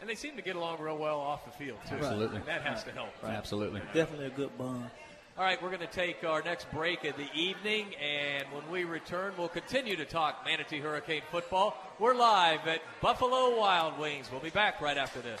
[0.00, 1.96] And they seem to get along real well off the field too.
[1.96, 3.08] Absolutely, and that has to help.
[3.22, 3.32] Right?
[3.32, 4.90] Absolutely, definitely a good bond.
[5.36, 8.84] All right, we're going to take our next break of the evening, and when we
[8.84, 11.76] return, we'll continue to talk Manatee Hurricane football.
[11.98, 14.30] We're live at Buffalo Wild Wings.
[14.30, 15.40] We'll be back right after this.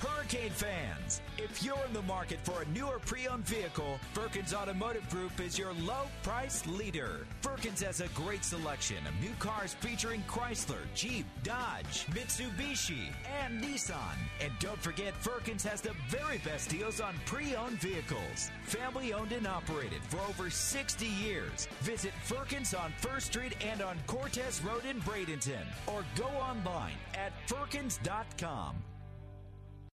[0.00, 5.40] Hurricane fans, if you're in the market for a newer pre-owned vehicle, Firkins Automotive Group
[5.40, 7.26] is your low price leader.
[7.40, 14.14] Firkins has a great selection of new cars featuring Chrysler, Jeep, Dodge, Mitsubishi, and Nissan.
[14.40, 18.52] And don't forget, Firkins has the very best deals on pre-owned vehicles.
[18.64, 21.66] Family owned and operated for over 60 years.
[21.80, 27.32] Visit Firkins on First Street and on Cortez Road in Bradenton, or go online at
[27.48, 28.76] firkins.com.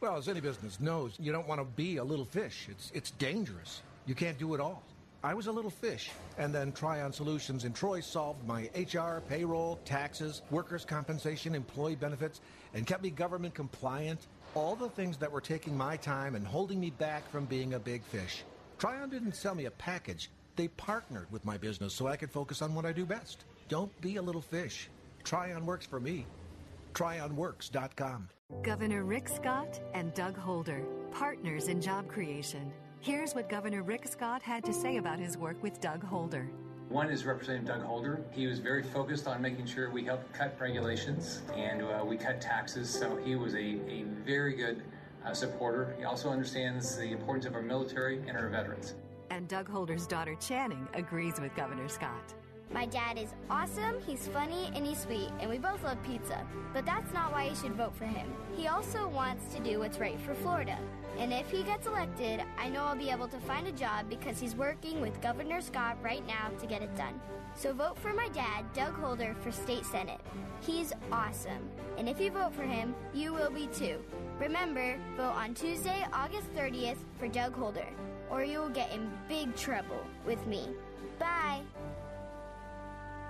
[0.00, 2.68] Well, as any business knows, you don't want to be a little fish.
[2.70, 3.82] It's, it's dangerous.
[4.04, 4.82] You can't do it all.
[5.24, 9.80] I was a little fish, and then Trion Solutions in Troy solved my HR, payroll,
[9.86, 12.42] taxes, workers' compensation, employee benefits,
[12.74, 14.26] and kept me government compliant.
[14.54, 17.78] All the things that were taking my time and holding me back from being a
[17.78, 18.44] big fish.
[18.78, 20.30] Trion didn't sell me a package.
[20.56, 23.44] They partnered with my business so I could focus on what I do best.
[23.68, 24.88] Don't be a little fish.
[25.24, 26.26] Trion works for me.
[26.92, 28.28] TrionWorks.com.
[28.66, 32.72] Governor Rick Scott and Doug Holder, partners in job creation.
[32.98, 36.48] Here's what Governor Rick Scott had to say about his work with Doug Holder.
[36.88, 38.24] One is Representative Doug Holder.
[38.32, 42.40] He was very focused on making sure we helped cut regulations and uh, we cut
[42.40, 44.82] taxes, so he was a, a very good
[45.24, 45.94] uh, supporter.
[45.96, 48.94] He also understands the importance of our military and our veterans.
[49.30, 52.34] And Doug Holder's daughter Channing agrees with Governor Scott.
[52.72, 56.44] My dad is awesome, he's funny, and he's sweet, and we both love pizza.
[56.74, 58.26] But that's not why you should vote for him.
[58.56, 60.78] He also wants to do what's right for Florida.
[61.18, 64.38] And if he gets elected, I know I'll be able to find a job because
[64.38, 67.18] he's working with Governor Scott right now to get it done.
[67.54, 70.20] So vote for my dad, Doug Holder, for state senate.
[70.60, 71.70] He's awesome.
[71.96, 73.98] And if you vote for him, you will be too.
[74.38, 77.88] Remember, vote on Tuesday, August 30th for Doug Holder,
[78.28, 80.68] or you will get in big trouble with me.
[81.18, 81.62] Bye.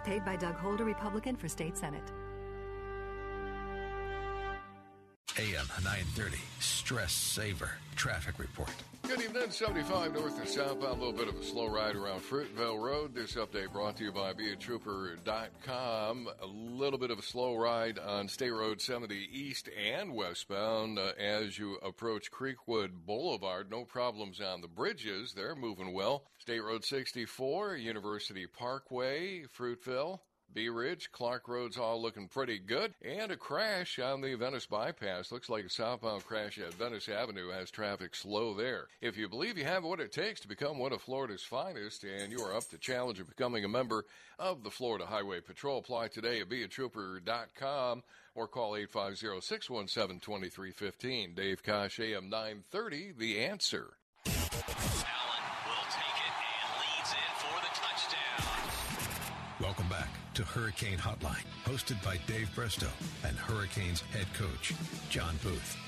[0.07, 2.13] Paid by Doug Holder, Republican for State Senate.
[5.39, 8.71] AM 930, Stress Saver, Traffic Report.
[9.03, 11.03] Good evening, 75 north and southbound.
[11.03, 13.15] A little bit of a slow ride around Fruitville Road.
[13.15, 16.29] This update brought to you by BeATrooper.com.
[16.41, 21.13] A little bit of a slow ride on State Road 70 east and westbound uh,
[21.19, 23.71] as you approach Creekwood Boulevard.
[23.71, 25.35] No problems on the bridges.
[25.35, 26.25] They're moving well.
[26.39, 30.21] State Road 64, University Parkway, Fruitville.
[30.53, 32.95] Bee Ridge, Clark Road's all looking pretty good.
[33.05, 35.31] And a crash on the Venice bypass.
[35.31, 38.87] Looks like a southbound crash at Venice Avenue has traffic slow there.
[39.01, 42.33] If you believe you have what it takes to become one of Florida's finest and
[42.33, 44.05] you are up to challenge of becoming a member
[44.39, 48.03] of the Florida Highway Patrol, apply today at beatrooper.com
[48.35, 51.35] or call 850-617-2315.
[51.35, 53.96] Dave Kosh, AM 930, The Answer.
[60.37, 62.91] To Hurricane Hotline, hosted by Dave Bristow
[63.25, 64.75] and Hurricanes head coach,
[65.09, 65.79] John Booth.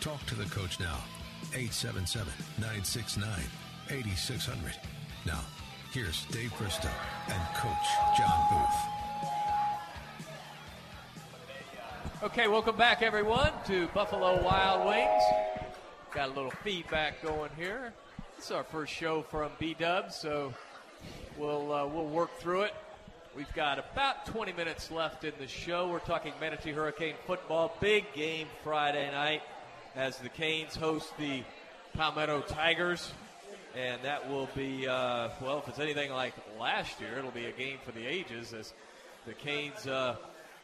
[0.00, 0.96] Talk to the coach now,
[1.52, 3.28] 877 969
[3.90, 4.72] 8600.
[5.26, 5.40] Now,
[5.92, 6.88] here's Dave Bristow
[7.28, 7.86] and Coach
[8.16, 8.78] John Booth.
[12.22, 15.22] Okay, welcome back, everyone, to Buffalo Wild Wings.
[16.14, 17.92] Got a little feedback going here.
[18.38, 20.54] Is our first show from B Dub, so
[21.36, 22.72] we'll uh, we'll work through it.
[23.34, 25.88] We've got about 20 minutes left in the show.
[25.88, 27.74] We're talking Manatee Hurricane football.
[27.80, 29.40] Big game Friday night
[29.96, 31.42] as the Canes host the
[31.94, 33.10] Palmetto Tigers.
[33.74, 37.52] And that will be, uh, well, if it's anything like last year, it'll be a
[37.52, 38.74] game for the ages as
[39.26, 40.16] the Canes, uh,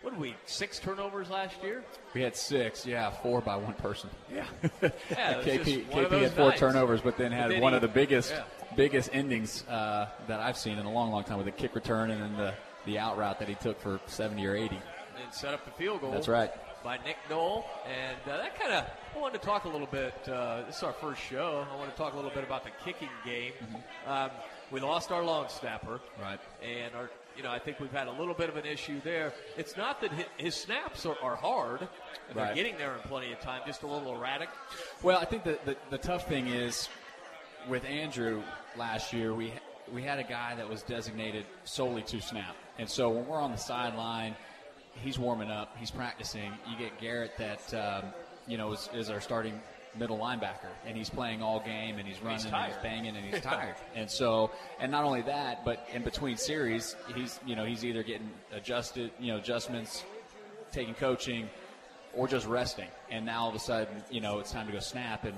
[0.03, 1.83] what did we, six turnovers last year?
[2.13, 4.11] We had six, yeah, four by one person.
[4.31, 4.45] Yeah.
[4.83, 4.91] yeah
[5.43, 6.61] KP, KP had four nights.
[6.61, 8.43] turnovers, but then had But then one he- of the biggest yeah.
[8.77, 12.11] Biggest endings uh, that I've seen in a long, long time with a kick return
[12.11, 12.55] and then the,
[12.87, 14.77] the out route that he took for 70 or 80.
[14.77, 16.11] and set up the field goal.
[16.13, 16.51] That's right.
[16.85, 20.15] By Nick Knoll, and uh, that kind of I wanted to talk a little bit.
[20.29, 21.67] Uh, this is our first show.
[21.71, 23.53] I want to talk a little bit about the kicking game.
[24.07, 24.31] Um,
[24.71, 26.39] we lost our long snapper, right?
[26.63, 29.33] And our, you know, I think we've had a little bit of an issue there.
[29.57, 31.89] It's not that his, his snaps are, are hard;
[32.33, 33.63] they're getting there in plenty of time.
[33.67, 34.49] Just a little erratic.
[35.03, 36.89] Well, I think the, the, the tough thing is
[37.69, 38.43] with Andrew
[38.77, 39.53] last year, we
[39.93, 43.51] we had a guy that was designated solely to snap, and so when we're on
[43.51, 44.35] the sideline,
[44.95, 46.53] he's warming up, he's practicing.
[46.71, 48.13] You get Garrett that um,
[48.47, 49.61] you know is, is our starting
[49.99, 53.43] middle linebacker, and he's playing all game, and he's running, and he's banging, and he's
[53.43, 53.77] tired.
[53.95, 58.03] And so, and not only that, but in between series, he's you know he's either
[58.03, 60.05] getting adjusted, you know, adjustments,
[60.73, 61.49] taking coaching,
[62.15, 62.89] or just resting.
[63.11, 65.35] And now all of a sudden, you know, it's time to go snap, and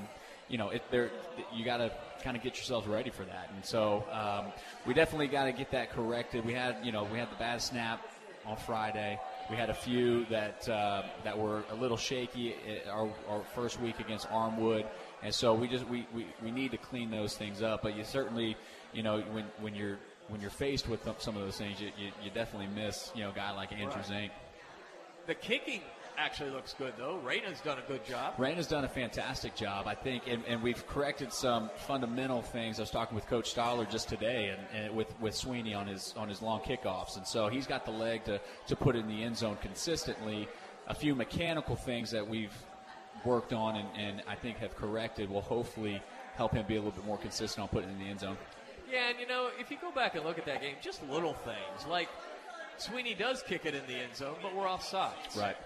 [0.49, 1.11] you know, it, there
[1.55, 1.93] you got to
[2.23, 3.51] kind of get yourselves ready for that.
[3.55, 4.53] And so um,
[4.87, 6.45] we definitely got to get that corrected.
[6.45, 8.07] We had, you know, we had the bad snap
[8.47, 9.19] on Friday.
[9.51, 13.81] We had a few that uh, that were a little shaky uh, our, our first
[13.81, 14.87] week against Armwood,
[15.23, 17.83] and so we just we, we, we need to clean those things up.
[17.83, 18.57] But you certainly,
[18.93, 19.99] you know, when when you're
[20.29, 23.31] when you're faced with some of those things, you, you, you definitely miss, you know,
[23.31, 24.07] a guy like Andrew Right.
[24.07, 24.33] Zink.
[25.27, 25.83] The kicking
[26.21, 27.21] actually looks good though.
[27.25, 28.35] Raina's done a good job.
[28.39, 32.79] Rain has done a fantastic job, I think, and, and we've corrected some fundamental things.
[32.79, 36.15] I was talking with Coach Stoller just today, and, and with with Sweeney on his
[36.17, 39.25] on his long kickoffs, and so he's got the leg to to put in the
[39.25, 40.49] end zone consistently.
[40.89, 42.53] A few mechanical things that we've
[43.25, 46.03] worked on and, and I think have corrected will hopefully
[46.35, 48.37] help him be a little bit more consistent on putting in the end zone.
[48.91, 51.35] Yeah, and you know, if you go back and look at that game, just little
[51.35, 52.09] things like
[52.79, 55.37] Sweeney does kick it in the end zone, but we're offsides.
[55.37, 55.57] Right.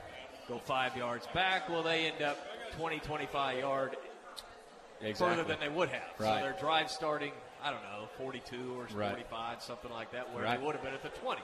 [0.48, 1.68] Go five yards back.
[1.68, 2.38] Well, they end up
[2.76, 3.96] 20, 25 yard
[5.00, 5.36] Exactly.
[5.36, 6.02] further than they would have.
[6.18, 6.38] Right.
[6.38, 7.32] So their drive starting,
[7.62, 9.10] I don't know, 42 or Right.
[9.10, 10.58] 45, something like that, where Right.
[10.58, 11.42] they would have been at the 20.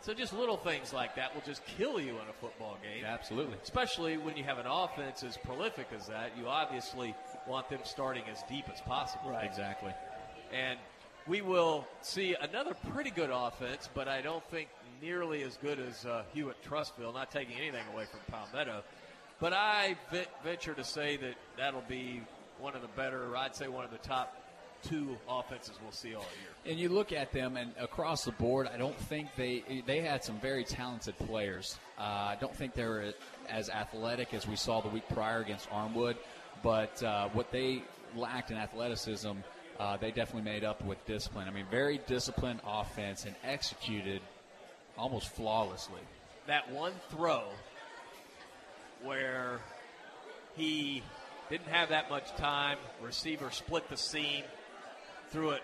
[0.00, 3.04] So just little things like that will just kill you in a football game.
[3.04, 3.56] Absolutely.
[3.62, 7.14] Especially when you have an offense as prolific as that, you obviously
[7.46, 9.30] want them starting as deep as possible.
[9.30, 9.44] Right.
[9.44, 9.94] Exactly.
[10.52, 10.78] And
[11.28, 14.68] we will see another pretty good offense, but I don't think
[15.02, 18.82] nearly as good as uh, Hewitt Trussville, not taking anything away from Palmetto.
[19.40, 19.96] But I
[20.44, 22.22] venture to say that that'll be
[22.60, 24.36] one of the better, I'd say one of the top
[24.82, 26.72] two offenses we'll see all year.
[26.72, 30.24] And you look at them, and across the board, I don't think they they had
[30.24, 31.78] some very talented players.
[31.98, 33.12] Uh, I don't think they were
[33.48, 36.16] as athletic as we saw the week prior against Armwood,
[36.62, 37.82] but uh, what they
[38.16, 39.32] lacked in athleticism,
[39.78, 41.48] uh, they definitely made up with discipline.
[41.48, 44.20] I mean, very disciplined offense and executed
[45.02, 46.00] almost flawlessly.
[46.46, 47.42] That one throw
[49.02, 49.58] where
[50.56, 51.02] he
[51.50, 54.44] didn't have that much time, receiver split the seam,
[55.30, 55.62] threw it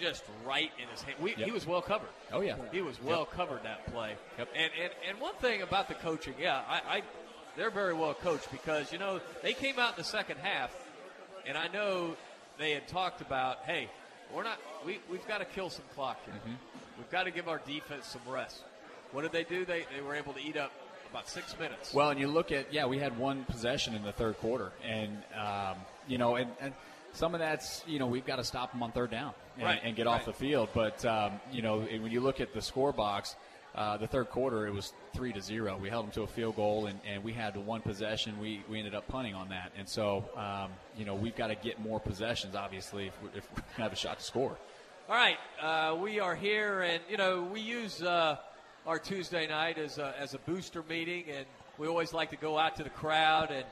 [0.00, 1.16] just right in his hand.
[1.20, 1.46] We, Yep.
[1.46, 2.08] He was well covered.
[2.32, 2.54] Oh, yeah.
[2.70, 3.30] he was well Yep.
[3.32, 4.14] covered that play.
[4.38, 4.48] Yep.
[4.54, 7.02] And, and and one thing about the coaching, yeah, I, I
[7.56, 10.70] they're very well coached because you know they came out in the second half,
[11.44, 12.16] and I know
[12.56, 13.90] they had talked about, hey,
[14.34, 16.34] we're not we we've got to kill some clock here.
[16.34, 16.69] Mm-hmm.
[17.00, 18.62] We've got to give our defense some rest.
[19.12, 19.64] What did they do?
[19.64, 20.70] They they were able to eat up
[21.10, 21.94] about six minutes.
[21.94, 25.16] Well, and you look at yeah, we had one possession in the third quarter, and
[25.34, 26.74] um, you know, and, and
[27.14, 29.80] some of that's you know we've got to stop them on third down and, Right,
[29.82, 30.26] and get off right.
[30.26, 30.68] the field.
[30.74, 33.34] But um, you know, when you look at the score box,
[33.74, 35.78] uh, the third quarter it was three to zero.
[35.80, 38.38] We held them to a field goal, and, and we had the one possession.
[38.38, 41.54] We we ended up punting on that, and so um, you know we've got to
[41.54, 42.54] get more possessions.
[42.54, 44.56] Obviously, if we're, if we're gonna have a shot to score.
[45.10, 48.36] All right, uh, we are here, and you know we use uh,
[48.86, 51.46] our Tuesday night as a, as a booster meeting, and
[51.78, 53.64] we always like to go out to the crowd, and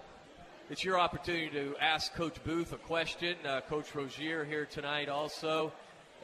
[0.69, 3.37] it's your opportunity to ask Coach Booth a question.
[3.47, 5.73] Uh, Coach Rozier here tonight also,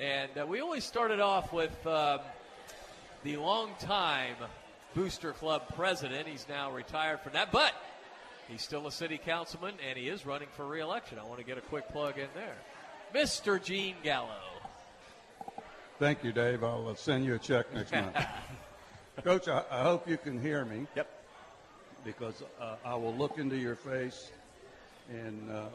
[0.00, 2.18] and uh, we always started off with um,
[3.22, 4.34] the longtime
[4.96, 6.26] Booster Club president.
[6.26, 7.72] He's now retired from that, but
[8.48, 11.20] he's still a city councilman, and he is running for reelection.
[11.20, 12.56] I want to get a quick plug in there,
[13.14, 13.62] Mr.
[13.62, 14.53] Gene Gallo.
[16.00, 16.64] Thank you, Dave.
[16.64, 18.16] I'll uh, send you a check next month.
[19.24, 20.88] Coach, I, I hope you can hear me.
[20.96, 21.08] Yep.
[22.04, 24.32] Because uh, I will look into your face
[25.08, 25.66] and uh,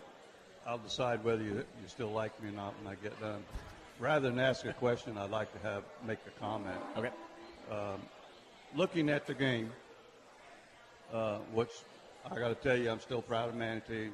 [0.68, 3.42] I'll decide whether you, you still like me or not when I get done.
[3.98, 6.78] Rather than ask a question, I'd like to have make a comment.
[6.98, 7.12] Okay.
[7.72, 8.02] Um,
[8.76, 9.72] looking at the game,
[11.14, 11.72] uh, which
[12.30, 14.10] I got to tell you, I'm still proud of Manatee,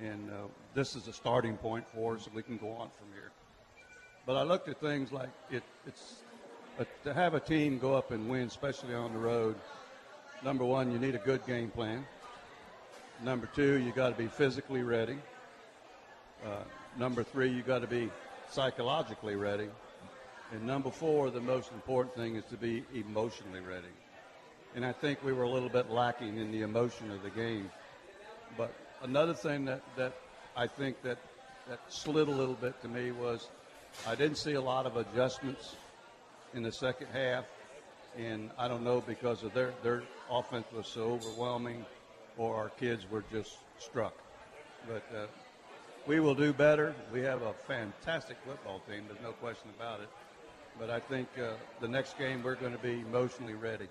[0.00, 0.34] and uh,
[0.74, 3.30] this is a starting point for us, and we can go on from here.
[4.28, 6.16] But I looked at things like it, it's
[6.78, 9.56] uh, to have a team go up and win, especially on the road.
[10.44, 12.04] Number one, you need a good game plan.
[13.24, 15.16] Number two, you got to be physically ready.
[16.44, 16.64] Uh,
[16.98, 18.10] number three, you got to be
[18.50, 19.70] psychologically ready.
[20.52, 23.94] And number four, the most important thing is to be emotionally ready.
[24.74, 27.70] And I think we were a little bit lacking in the emotion of the game.
[28.58, 30.12] But another thing that, that
[30.54, 31.16] I think that,
[31.70, 33.48] that slid a little bit to me was
[34.06, 35.76] I didn't see a lot of adjustments
[36.54, 37.44] in the second half.
[38.18, 41.84] And I don't know because of their, their offense was so overwhelming
[42.36, 44.14] or our kids were just struck.
[44.86, 45.26] But uh,
[46.06, 46.94] we will do better.
[47.12, 49.04] We have a fantastic football team.
[49.08, 50.08] There's no question about it.
[50.78, 53.88] But I think uh, the next game we're going to be emotionally ready,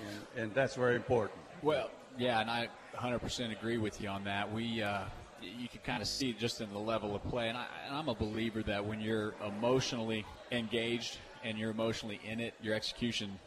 [0.00, 1.38] and, and that's very important.
[1.60, 4.50] Well, yeah, and I 100% agree with you on that.
[4.50, 5.04] We, uh,
[5.42, 8.14] you can kind of see just in the level of play, and, I, I'm a
[8.14, 13.38] believer that when you're emotionally engaged and you're emotionally in it, your execution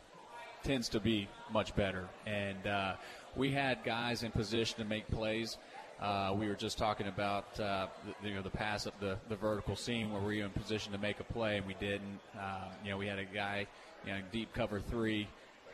[0.64, 2.08] tends to be much better.
[2.26, 2.94] And uh,
[3.36, 5.58] we had guys in position to make plays.
[6.02, 7.88] Uh, we were just talking about uh,
[8.22, 10.92] the, you know the pass up the, the vertical seam where we were in position
[10.92, 12.20] to make a play and we didn't.
[12.36, 13.68] Um, you know we had a guy
[14.06, 15.28] you know deep cover three,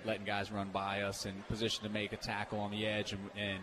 [0.06, 3.22] letting guys run by us and position to make a tackle on the edge and,
[3.38, 3.60] and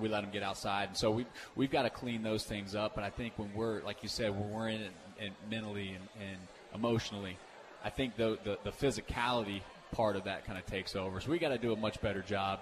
[0.00, 0.88] we let them get outside.
[0.88, 1.26] And so we
[1.56, 2.94] we've got to clean those things up.
[2.94, 6.08] But I think when we're like you said when we're in it and mentally and,
[6.20, 6.38] and
[6.74, 7.36] emotionally,
[7.84, 9.60] I think the, the the physicality
[9.92, 11.20] part of that kind of takes over.
[11.20, 12.60] So we got to do a much better job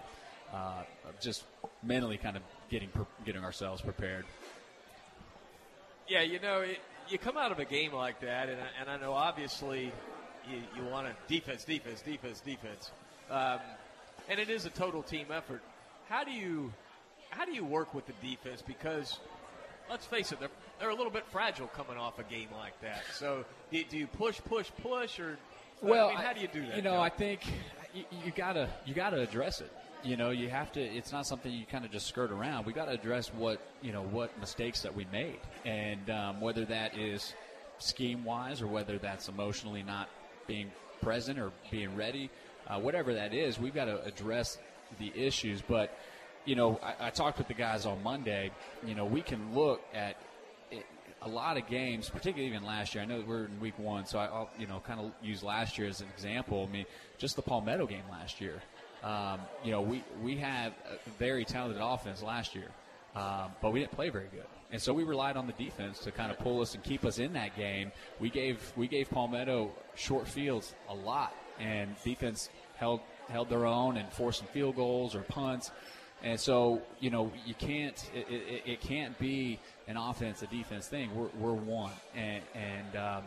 [0.52, 1.44] uh, of just
[1.82, 2.90] mentally kind of getting
[3.24, 4.24] getting ourselves prepared.
[6.08, 6.78] Yeah, you know, it,
[7.08, 9.92] you come out of a game like that, and, I- and I know obviously
[10.50, 12.90] you, you want to defense, defense, defense, defense,
[13.30, 13.60] um,
[14.28, 15.62] and it is a total team effort.
[16.08, 16.72] How do you
[17.30, 18.62] how do you work with the defense?
[18.62, 19.18] Because
[19.88, 23.02] let's face it, they're they're a little bit fragile coming off a game like that.
[23.14, 25.38] So do, do you push, push, push, or
[25.82, 26.76] Well, I mean, how do you do that?
[26.76, 27.00] You know, Joe?
[27.00, 27.40] I think
[27.94, 29.72] you, you gotta you gotta address it.
[30.02, 30.80] You know, you have to.
[30.80, 32.64] It's not something you kind of just skirt around.
[32.64, 36.64] We got to address what you know what mistakes that we made, and um, whether
[36.64, 37.34] that is
[37.78, 40.08] scheme wise or whether that's emotionally not
[40.46, 40.70] being
[41.02, 42.30] present or being ready,
[42.66, 44.58] uh, whatever that is, we've got to address
[44.98, 45.60] the issues.
[45.60, 45.96] But
[46.44, 48.50] you know, I, I talked with the guys on Monday.
[48.86, 50.16] You know, we can look at
[50.70, 50.84] it,
[51.22, 53.02] a lot of games, particularly even last year.
[53.04, 55.78] I know we're in week one, so I, I'll you know kind of use last
[55.78, 56.66] year as an example.
[56.68, 56.86] I mean,
[57.18, 58.62] just the Palmetto game last year.
[59.02, 60.72] Um, you know, we we had
[61.06, 62.68] a very talented offense last year.
[63.14, 64.46] um, but we didn't play very good.
[64.72, 67.18] And so we relied on the defense to kind of pull us and keep us
[67.18, 67.90] in that game.
[68.20, 73.96] We gave we gave Palmetto short fields a lot, and defense held held their own
[73.96, 75.70] and forced some field goals or punts.
[76.22, 79.58] And so, you know, you can't, it, it, it can't be
[79.88, 81.10] an offense, a defense thing.
[81.14, 81.92] We're, we're one.
[82.14, 83.22] And, and um,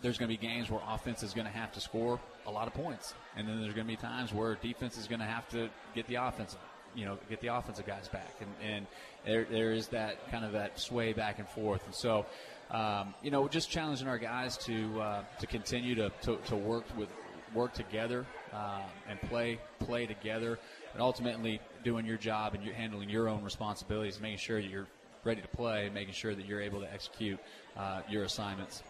[0.00, 2.66] there's going to be games where offense is going to have to score a lot
[2.66, 3.14] of points.
[3.36, 6.06] And then there's going to be times where defense is going to have to get
[6.06, 6.58] the offensive,
[6.94, 8.34] you know, get the offensive guys back.
[8.40, 8.86] And, and
[9.26, 11.84] there, there is that kind of that sway back and forth.
[11.84, 12.24] And so,
[12.70, 16.84] um, you know, just challenging our guys to, uh, to continue to, to, to work
[16.96, 17.08] with,
[17.54, 20.58] work together uh, and play play together,
[20.92, 24.86] and ultimately doing your job and you're handling your own responsibilities, making sure that you're
[25.24, 27.38] ready to play, making sure that you're able to execute
[27.76, 28.82] uh, your assignments.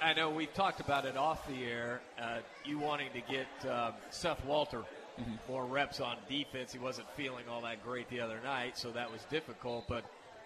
[0.00, 2.00] I know we've talked about it off the air.
[2.20, 4.82] Uh, you wanting to get uh, Seth Walter
[5.20, 5.34] mm-hmm.
[5.48, 6.72] more reps on defense.
[6.72, 9.86] He wasn't feeling all that great the other night, so that was difficult.
[9.88, 10.04] But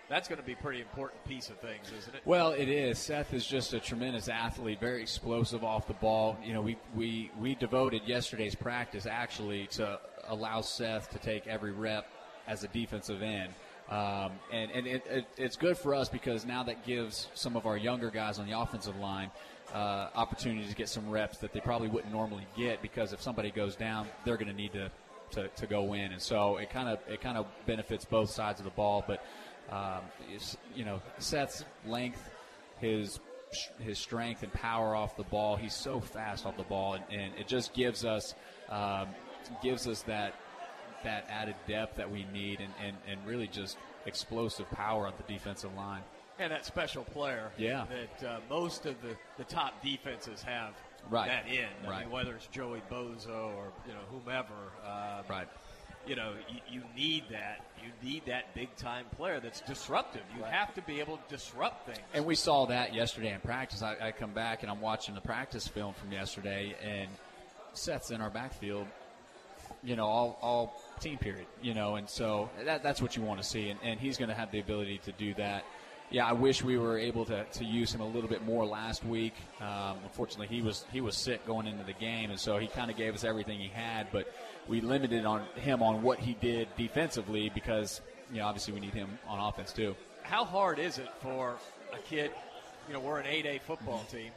[0.09, 2.23] that's going to be a pretty important piece of things, isn't it?
[2.25, 2.99] Well, it is.
[2.99, 6.39] Seth is just a tremendous athlete, very explosive off the ball.
[6.45, 9.99] You know, we we we devoted yesterday's practice actually to
[10.29, 12.09] allow Seth to take every rep
[12.47, 13.53] as a defensive end.
[13.89, 17.67] Um, and and it, it, it's good for us because now that gives some of
[17.67, 19.31] our younger guys on the offensive line
[19.73, 23.51] uh, opportunities to get some reps that they probably wouldn't normally get because if somebody
[23.51, 24.91] goes down, they're going to need to
[25.33, 28.61] to, to go in, and so it kind of it kind of benefits both sides
[28.61, 29.05] of the ball.
[29.07, 29.25] But
[29.71, 30.01] um,
[30.75, 32.31] you know, Seth's length,
[32.79, 33.21] his
[33.79, 35.57] his strength and power off the ball.
[35.57, 38.35] He's so fast off the ball, and, and it just gives us
[38.69, 39.09] um,
[39.63, 40.35] gives us that
[41.05, 45.33] that added depth that we need, and, and, and really just explosive power on the
[45.33, 46.03] defensive line.
[46.39, 47.87] And that special player, yeah,
[48.21, 50.75] that uh, most of the, the top defenses have
[51.09, 51.29] right.
[51.29, 51.67] that in.
[51.87, 52.01] I right.
[52.03, 54.55] mean, whether it's Joey Bosa or you know whomever,
[54.85, 55.49] um, right
[56.07, 57.65] you know, you, you, need that.
[57.83, 60.23] You need that big time player that's disruptive.
[60.37, 60.53] You right.
[60.53, 61.99] have to be able to disrupt things.
[62.15, 63.83] And we saw that yesterday in practice.
[63.83, 67.09] I, I, come back and I'm watching the practice film from yesterday, and
[67.73, 68.87] Seth's in our backfield,
[69.83, 73.41] you know, all, all team period, you know, and so that, that's what you want
[73.41, 73.69] to see.
[73.69, 75.65] And, and he's going to have the ability to do that
[76.11, 79.05] yeah, I wish we were able to, to use him a little bit more last
[79.05, 79.35] week.
[79.61, 82.91] Um, unfortunately, he was he was sick going into the game, and so he kind
[82.91, 84.09] of gave us everything he had.
[84.13, 84.33] But
[84.69, 88.01] we limited on him on what he did defensively because
[88.33, 89.97] you know obviously we need him on offense too.
[90.23, 91.57] How hard is it for
[91.93, 92.31] a kid?
[92.89, 94.31] You know, we're an 8A football team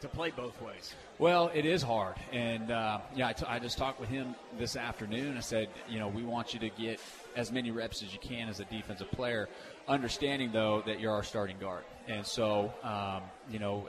[0.00, 0.94] to play both ways.
[1.18, 4.76] Well, it is hard, and uh, yeah, I, t- I just talked with him this
[4.76, 5.36] afternoon.
[5.36, 7.00] I said, you know, we want you to get
[7.36, 9.48] as many reps as you can as a defensive player
[9.88, 13.88] understanding though that you're our starting guard, and so um, you know,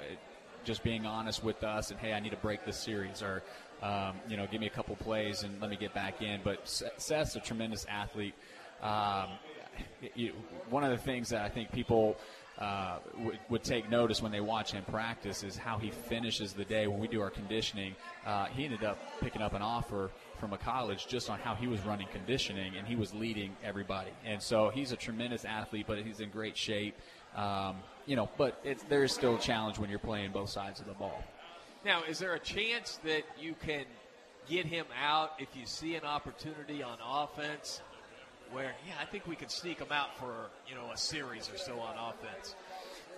[0.64, 3.44] just being honest with us and hey, I need to break this series or
[3.82, 6.42] um, you know, give me a couple plays and let me get back in.
[6.44, 8.36] But Seth's a tremendous athlete.
[8.82, 9.30] Um,
[10.70, 12.18] one of the things that I think people
[12.62, 13.00] uh,
[13.50, 16.86] would, take notice when they watch him practice is how he finishes the day.
[16.86, 20.60] When we do our conditioning, uh, he ended up picking up an offer from a
[20.60, 24.12] college just on how he was running conditioning, and he was leading everybody.
[24.24, 26.96] And so he's a tremendous athlete, but he's in great shape.
[27.36, 30.86] Um, you know, but there is still a challenge when you're playing both sides of
[30.86, 31.24] the ball.
[31.84, 33.86] Now, is there a chance that you can
[34.48, 37.82] get him out if you see an opportunity on offense?
[38.52, 41.58] Where, yeah, I think we could sneak him out for you know a series or
[41.58, 42.56] so on offense.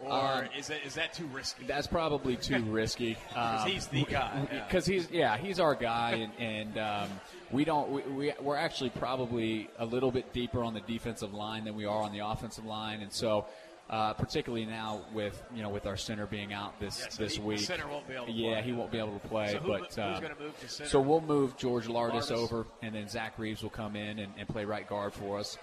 [0.01, 1.65] Or um, is that is that too risky?
[1.65, 3.17] That's probably too risky.
[3.29, 4.47] Because um, he's the guy.
[4.67, 4.93] Because yeah.
[4.93, 7.09] he's yeah he's our guy, and, and um,
[7.51, 11.63] we don't we, we we're actually probably a little bit deeper on the defensive line
[11.65, 13.45] than we are on the offensive line, and so.
[13.89, 17.37] Uh, particularly now with you know with our center being out this yeah, so this
[17.37, 17.59] week.
[17.59, 18.61] center won't be able to yeah, play.
[18.63, 19.51] he won't be able to play.
[19.51, 20.89] So who, but going to move to center?
[20.89, 24.31] So we'll move George Lardis, Lardis, over, and then Zach Reeves will come in and,
[24.37, 25.57] and play right guard for us.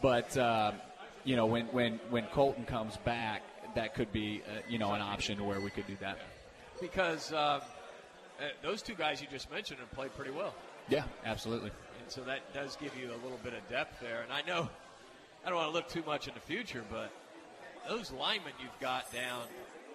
[0.00, 0.72] But uh,
[1.24, 3.42] you know when when when Colton comes back,
[3.74, 6.18] that could be uh, you know an option where we could do that.
[6.80, 7.60] Because uh,
[8.40, 10.54] uh, those two guys you just mentioned have played pretty well.
[10.88, 11.70] Yeah, absolutely.
[12.00, 14.22] And so that does give you a little bit of depth there.
[14.22, 14.68] And I know
[15.44, 17.10] I don't want to look too much in the future, but
[17.88, 19.42] those linemen you've got down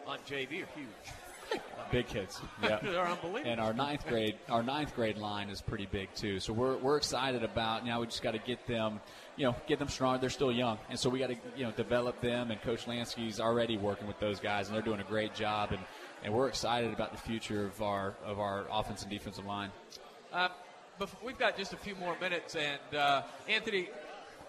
[0.06, 1.60] on JV are huge.
[1.92, 3.52] Big kids, yeah, they're unbelievable.
[3.52, 6.40] And our ninth grade, our ninth grade line is pretty big too.
[6.40, 8.00] So we're we're excited about now.
[8.00, 9.02] We just got to get them
[9.36, 10.20] you know, get them strong.
[10.20, 12.52] They're still young, and so we got to you know develop them.
[12.52, 15.72] And Coach Lansky's already working with those guys, and they're doing a great job.
[15.72, 15.82] And,
[16.24, 19.72] and we're excited about the future of our of our offense and defensive line.
[20.32, 20.50] Um,
[21.24, 23.90] we've got just a few more minutes, and uh, Anthony,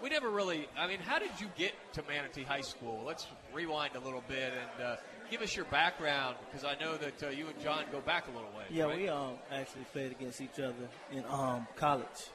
[0.02, 0.68] we never really.
[0.76, 3.02] I mean, how did you get to Manatee High School?
[3.06, 4.96] Let's rewind a little bit and uh,
[5.30, 8.30] give us your background, because I know that uh, you and John go back a
[8.30, 8.64] little way.
[8.70, 8.98] Yeah, right?
[8.98, 12.30] we um, actually played against each other in um, college,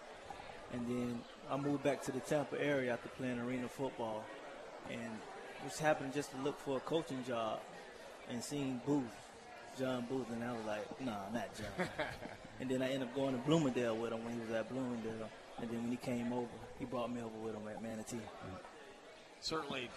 [0.73, 4.23] and then I moved back to the Tampa area after playing arena football,
[4.89, 5.11] and
[5.63, 7.59] was happening just to look for a coaching job,
[8.29, 9.03] and seeing Booth,
[9.77, 11.87] John Booth, and I was like, nah, not John.
[12.59, 15.29] and then I ended up going to Bloomingdale with him when he was at Bloomingdale,
[15.61, 16.47] and then when he came over,
[16.79, 18.17] he brought me over with him at Manatee.
[19.41, 19.89] Certainly,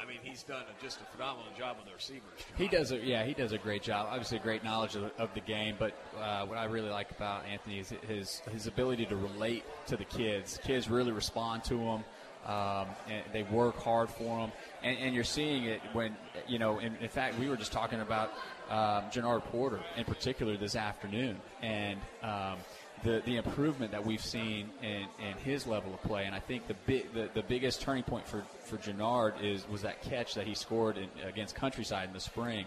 [0.00, 2.22] I mean, he's done just a phenomenal job with the receivers.
[2.56, 4.08] He does a yeah, he does a great job.
[4.10, 5.76] Obviously, great knowledge of, of the game.
[5.78, 9.96] But uh, what I really like about Anthony is his his ability to relate to
[9.96, 10.58] the kids.
[10.64, 12.04] Kids really respond to him.
[12.44, 14.50] Um, and they work hard for him,
[14.82, 16.16] and, and, you're seeing it when
[16.48, 16.80] you know.
[16.80, 18.32] In, in fact, we were just talking about
[18.68, 22.56] um, Jernard Porter in particular this afternoon, and um,
[23.02, 26.24] the the improvement that we've seen in, in his level of play.
[26.24, 29.82] And I think the big the, the biggest turning point for for Jernard is was
[29.82, 32.66] that catch that he scored in, against Countryside in the spring.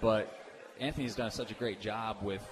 [0.00, 0.32] But
[0.78, 2.42] Anthony's done such a great job with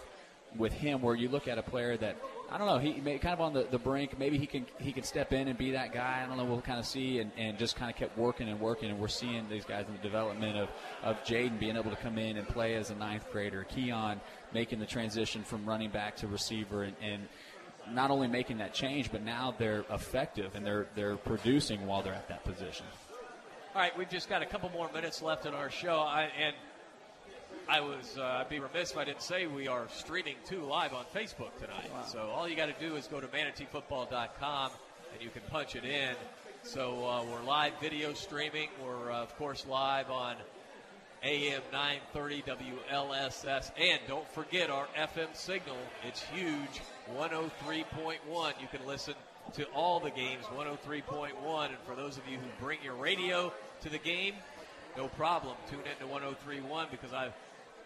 [0.57, 2.17] with him, where you look at a player that
[2.51, 2.79] I don't know.
[2.79, 4.19] He may, kind of on the, the brink.
[4.19, 6.23] Maybe he can he can step in and be that guy.
[6.25, 6.45] I don't know.
[6.45, 8.89] We'll kind of see, and, and just kind of kept working and working.
[8.89, 10.69] And we're seeing these guys in the development of
[11.03, 13.65] of Jaden being able to come in and play as a ninth grader.
[13.65, 14.21] Keon
[14.55, 17.29] making the transition from running back to receiver, and, and
[17.93, 22.15] not only making that change, but now they're effective and they're they're producing while they're
[22.15, 22.87] at that position.
[23.75, 26.57] All right, we've just got a couple more minutes left in our show, I, and
[27.71, 30.95] I was uh, I'd be remiss if I didn't say we are streaming two live
[30.95, 31.91] on Facebook tonight.
[31.93, 32.05] Wow.
[32.07, 34.71] So all you got to do is go to manateefootball.com
[35.13, 36.15] and you can punch it in.
[36.63, 38.71] So uh, we're live video streaming.
[38.83, 40.37] We're uh, of course live on
[41.23, 42.43] AM 930
[42.91, 45.77] WLSS, and don't forget our FM signal.
[46.07, 46.81] It's huge,
[47.19, 48.61] 103.1.
[48.63, 49.13] You can listen
[49.55, 51.67] to all the games, 103.1.
[51.67, 53.53] And for those of you who bring your radio
[53.83, 54.35] to the game,
[54.97, 55.55] no problem.
[55.71, 57.35] Tune in to 103.1 because I've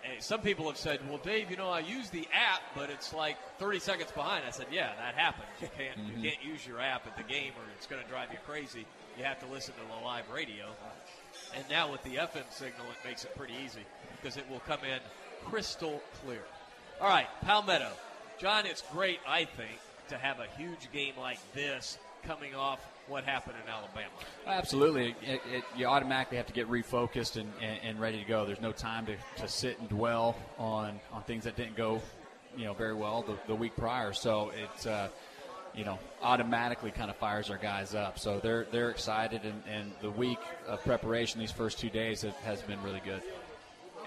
[0.03, 3.15] Hey, some people have said, "Well, Dave, you know, I use the app, but it's
[3.15, 5.47] like 30 seconds behind." I said, "Yeah, that happens.
[5.61, 6.23] You can't mm-hmm.
[6.23, 8.85] you can't use your app at the game, or it's going to drive you crazy.
[9.17, 10.67] You have to listen to the live radio."
[11.55, 13.85] And now with the FM signal, it makes it pretty easy
[14.21, 14.99] because it will come in
[15.45, 16.43] crystal clear.
[17.01, 17.91] All right, Palmetto,
[18.39, 19.79] John, it's great, I think,
[20.09, 24.11] to have a huge game like this coming off what happened in Alabama.
[24.47, 25.15] Absolutely.
[25.23, 28.47] It, it, you automatically have to get refocused and, and, and, ready to go.
[28.47, 32.01] There's no time to, to sit and dwell on, on things that didn't go
[32.57, 34.13] you know very well the, the week prior.
[34.13, 35.09] So it's uh,
[35.75, 38.19] you know automatically kind of fires our guys up.
[38.19, 42.63] So they're they're excited, and, and the week of preparation, these first two days, has
[42.63, 43.23] been really good.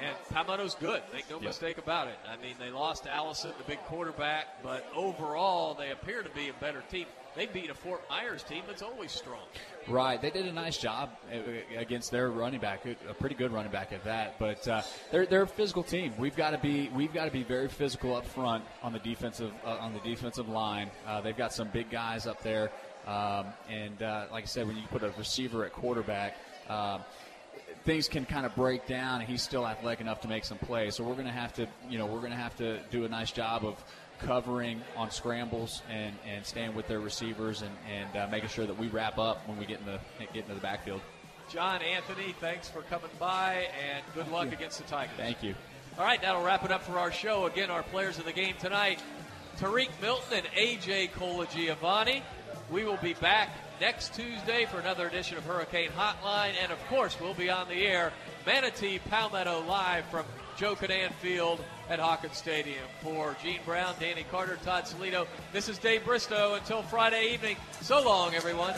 [0.02, 1.02] And Palmetto's good.
[1.14, 1.46] Make no yep.
[1.46, 2.20] mistake about it.
[2.28, 6.54] I mean, they lost Allison, the big quarterback, but overall, they appear to be a
[6.54, 7.06] better team.
[7.36, 9.44] They beat a Fort Myers team that's always strong.
[9.88, 10.22] Right.
[10.22, 11.38] They did a nice job uh,
[11.78, 14.40] against their running back, a pretty good running back at that.
[14.40, 14.82] But uh,
[15.12, 16.14] they're they're a physical team.
[16.18, 19.52] We've got to be we've got to be very physical up front on the defensive
[19.66, 20.90] uh, on the defensive line.
[21.06, 22.72] Uh, they've got some big guys up there,
[23.06, 26.36] um, and uh, like I said, when you put a receiver at quarterback.
[26.70, 27.02] Um,
[27.84, 30.96] things can kind of break down, and he's still athletic enough to make some plays.
[30.96, 33.10] So we're going to have to, you know, we're going to have to do a
[33.10, 33.84] nice job of
[34.20, 38.78] covering on scrambles and, and staying with their receivers and, and uh, making sure that
[38.78, 40.00] we wrap up when we get in the
[40.34, 41.02] get into the backfield.
[41.50, 44.54] John Anthony, thanks for coming by, and good Thank luck you.
[44.54, 45.16] against the Tigers.
[45.16, 45.54] Thank you.
[45.98, 47.46] All right, that'll wrap it up for our show.
[47.46, 49.00] Again, our players of the game tonight,
[49.60, 52.22] Tariq Milton and AJ Colagiovanni.
[52.72, 53.50] We will be back
[53.80, 56.54] next Tuesday for another edition of Hurricane Hotline.
[56.62, 58.12] And of course, we'll be on the air,
[58.46, 60.26] Manatee Palmetto Live from
[60.58, 62.84] Joe Kinnan Field at Hawkins Stadium.
[63.02, 66.56] For Gene Brown, Danny Carter, Todd Salito, this is Dave Bristow.
[66.56, 68.74] Until Friday evening, so long, everyone.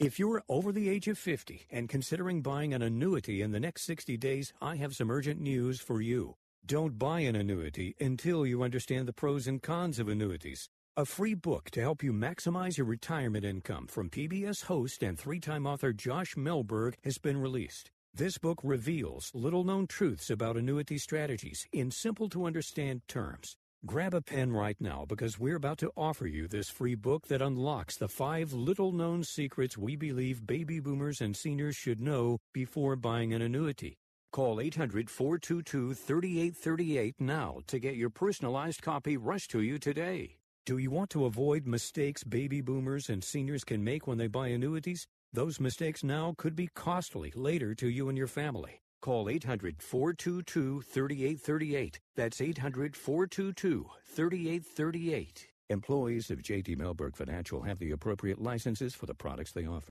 [0.00, 3.82] If you're over the age of 50 and considering buying an annuity in the next
[3.82, 6.36] 60 days, I have some urgent news for you.
[6.68, 10.68] Don't buy an annuity until you understand the pros and cons of annuities.
[10.98, 15.40] A free book to help you maximize your retirement income from PBS host and three
[15.40, 17.90] time author Josh Melberg has been released.
[18.12, 23.56] This book reveals little known truths about annuity strategies in simple to understand terms.
[23.86, 27.40] Grab a pen right now because we're about to offer you this free book that
[27.40, 32.94] unlocks the five little known secrets we believe baby boomers and seniors should know before
[32.94, 33.96] buying an annuity.
[34.30, 40.36] Call 800 422 3838 now to get your personalized copy rushed to you today.
[40.66, 44.48] Do you want to avoid mistakes baby boomers and seniors can make when they buy
[44.48, 45.06] annuities?
[45.32, 48.82] Those mistakes now could be costly later to you and your family.
[49.00, 51.98] Call 800 422 3838.
[52.14, 55.46] That's 800 422 3838.
[55.70, 59.90] Employees of JD Melberg Financial have the appropriate licenses for the products they offer.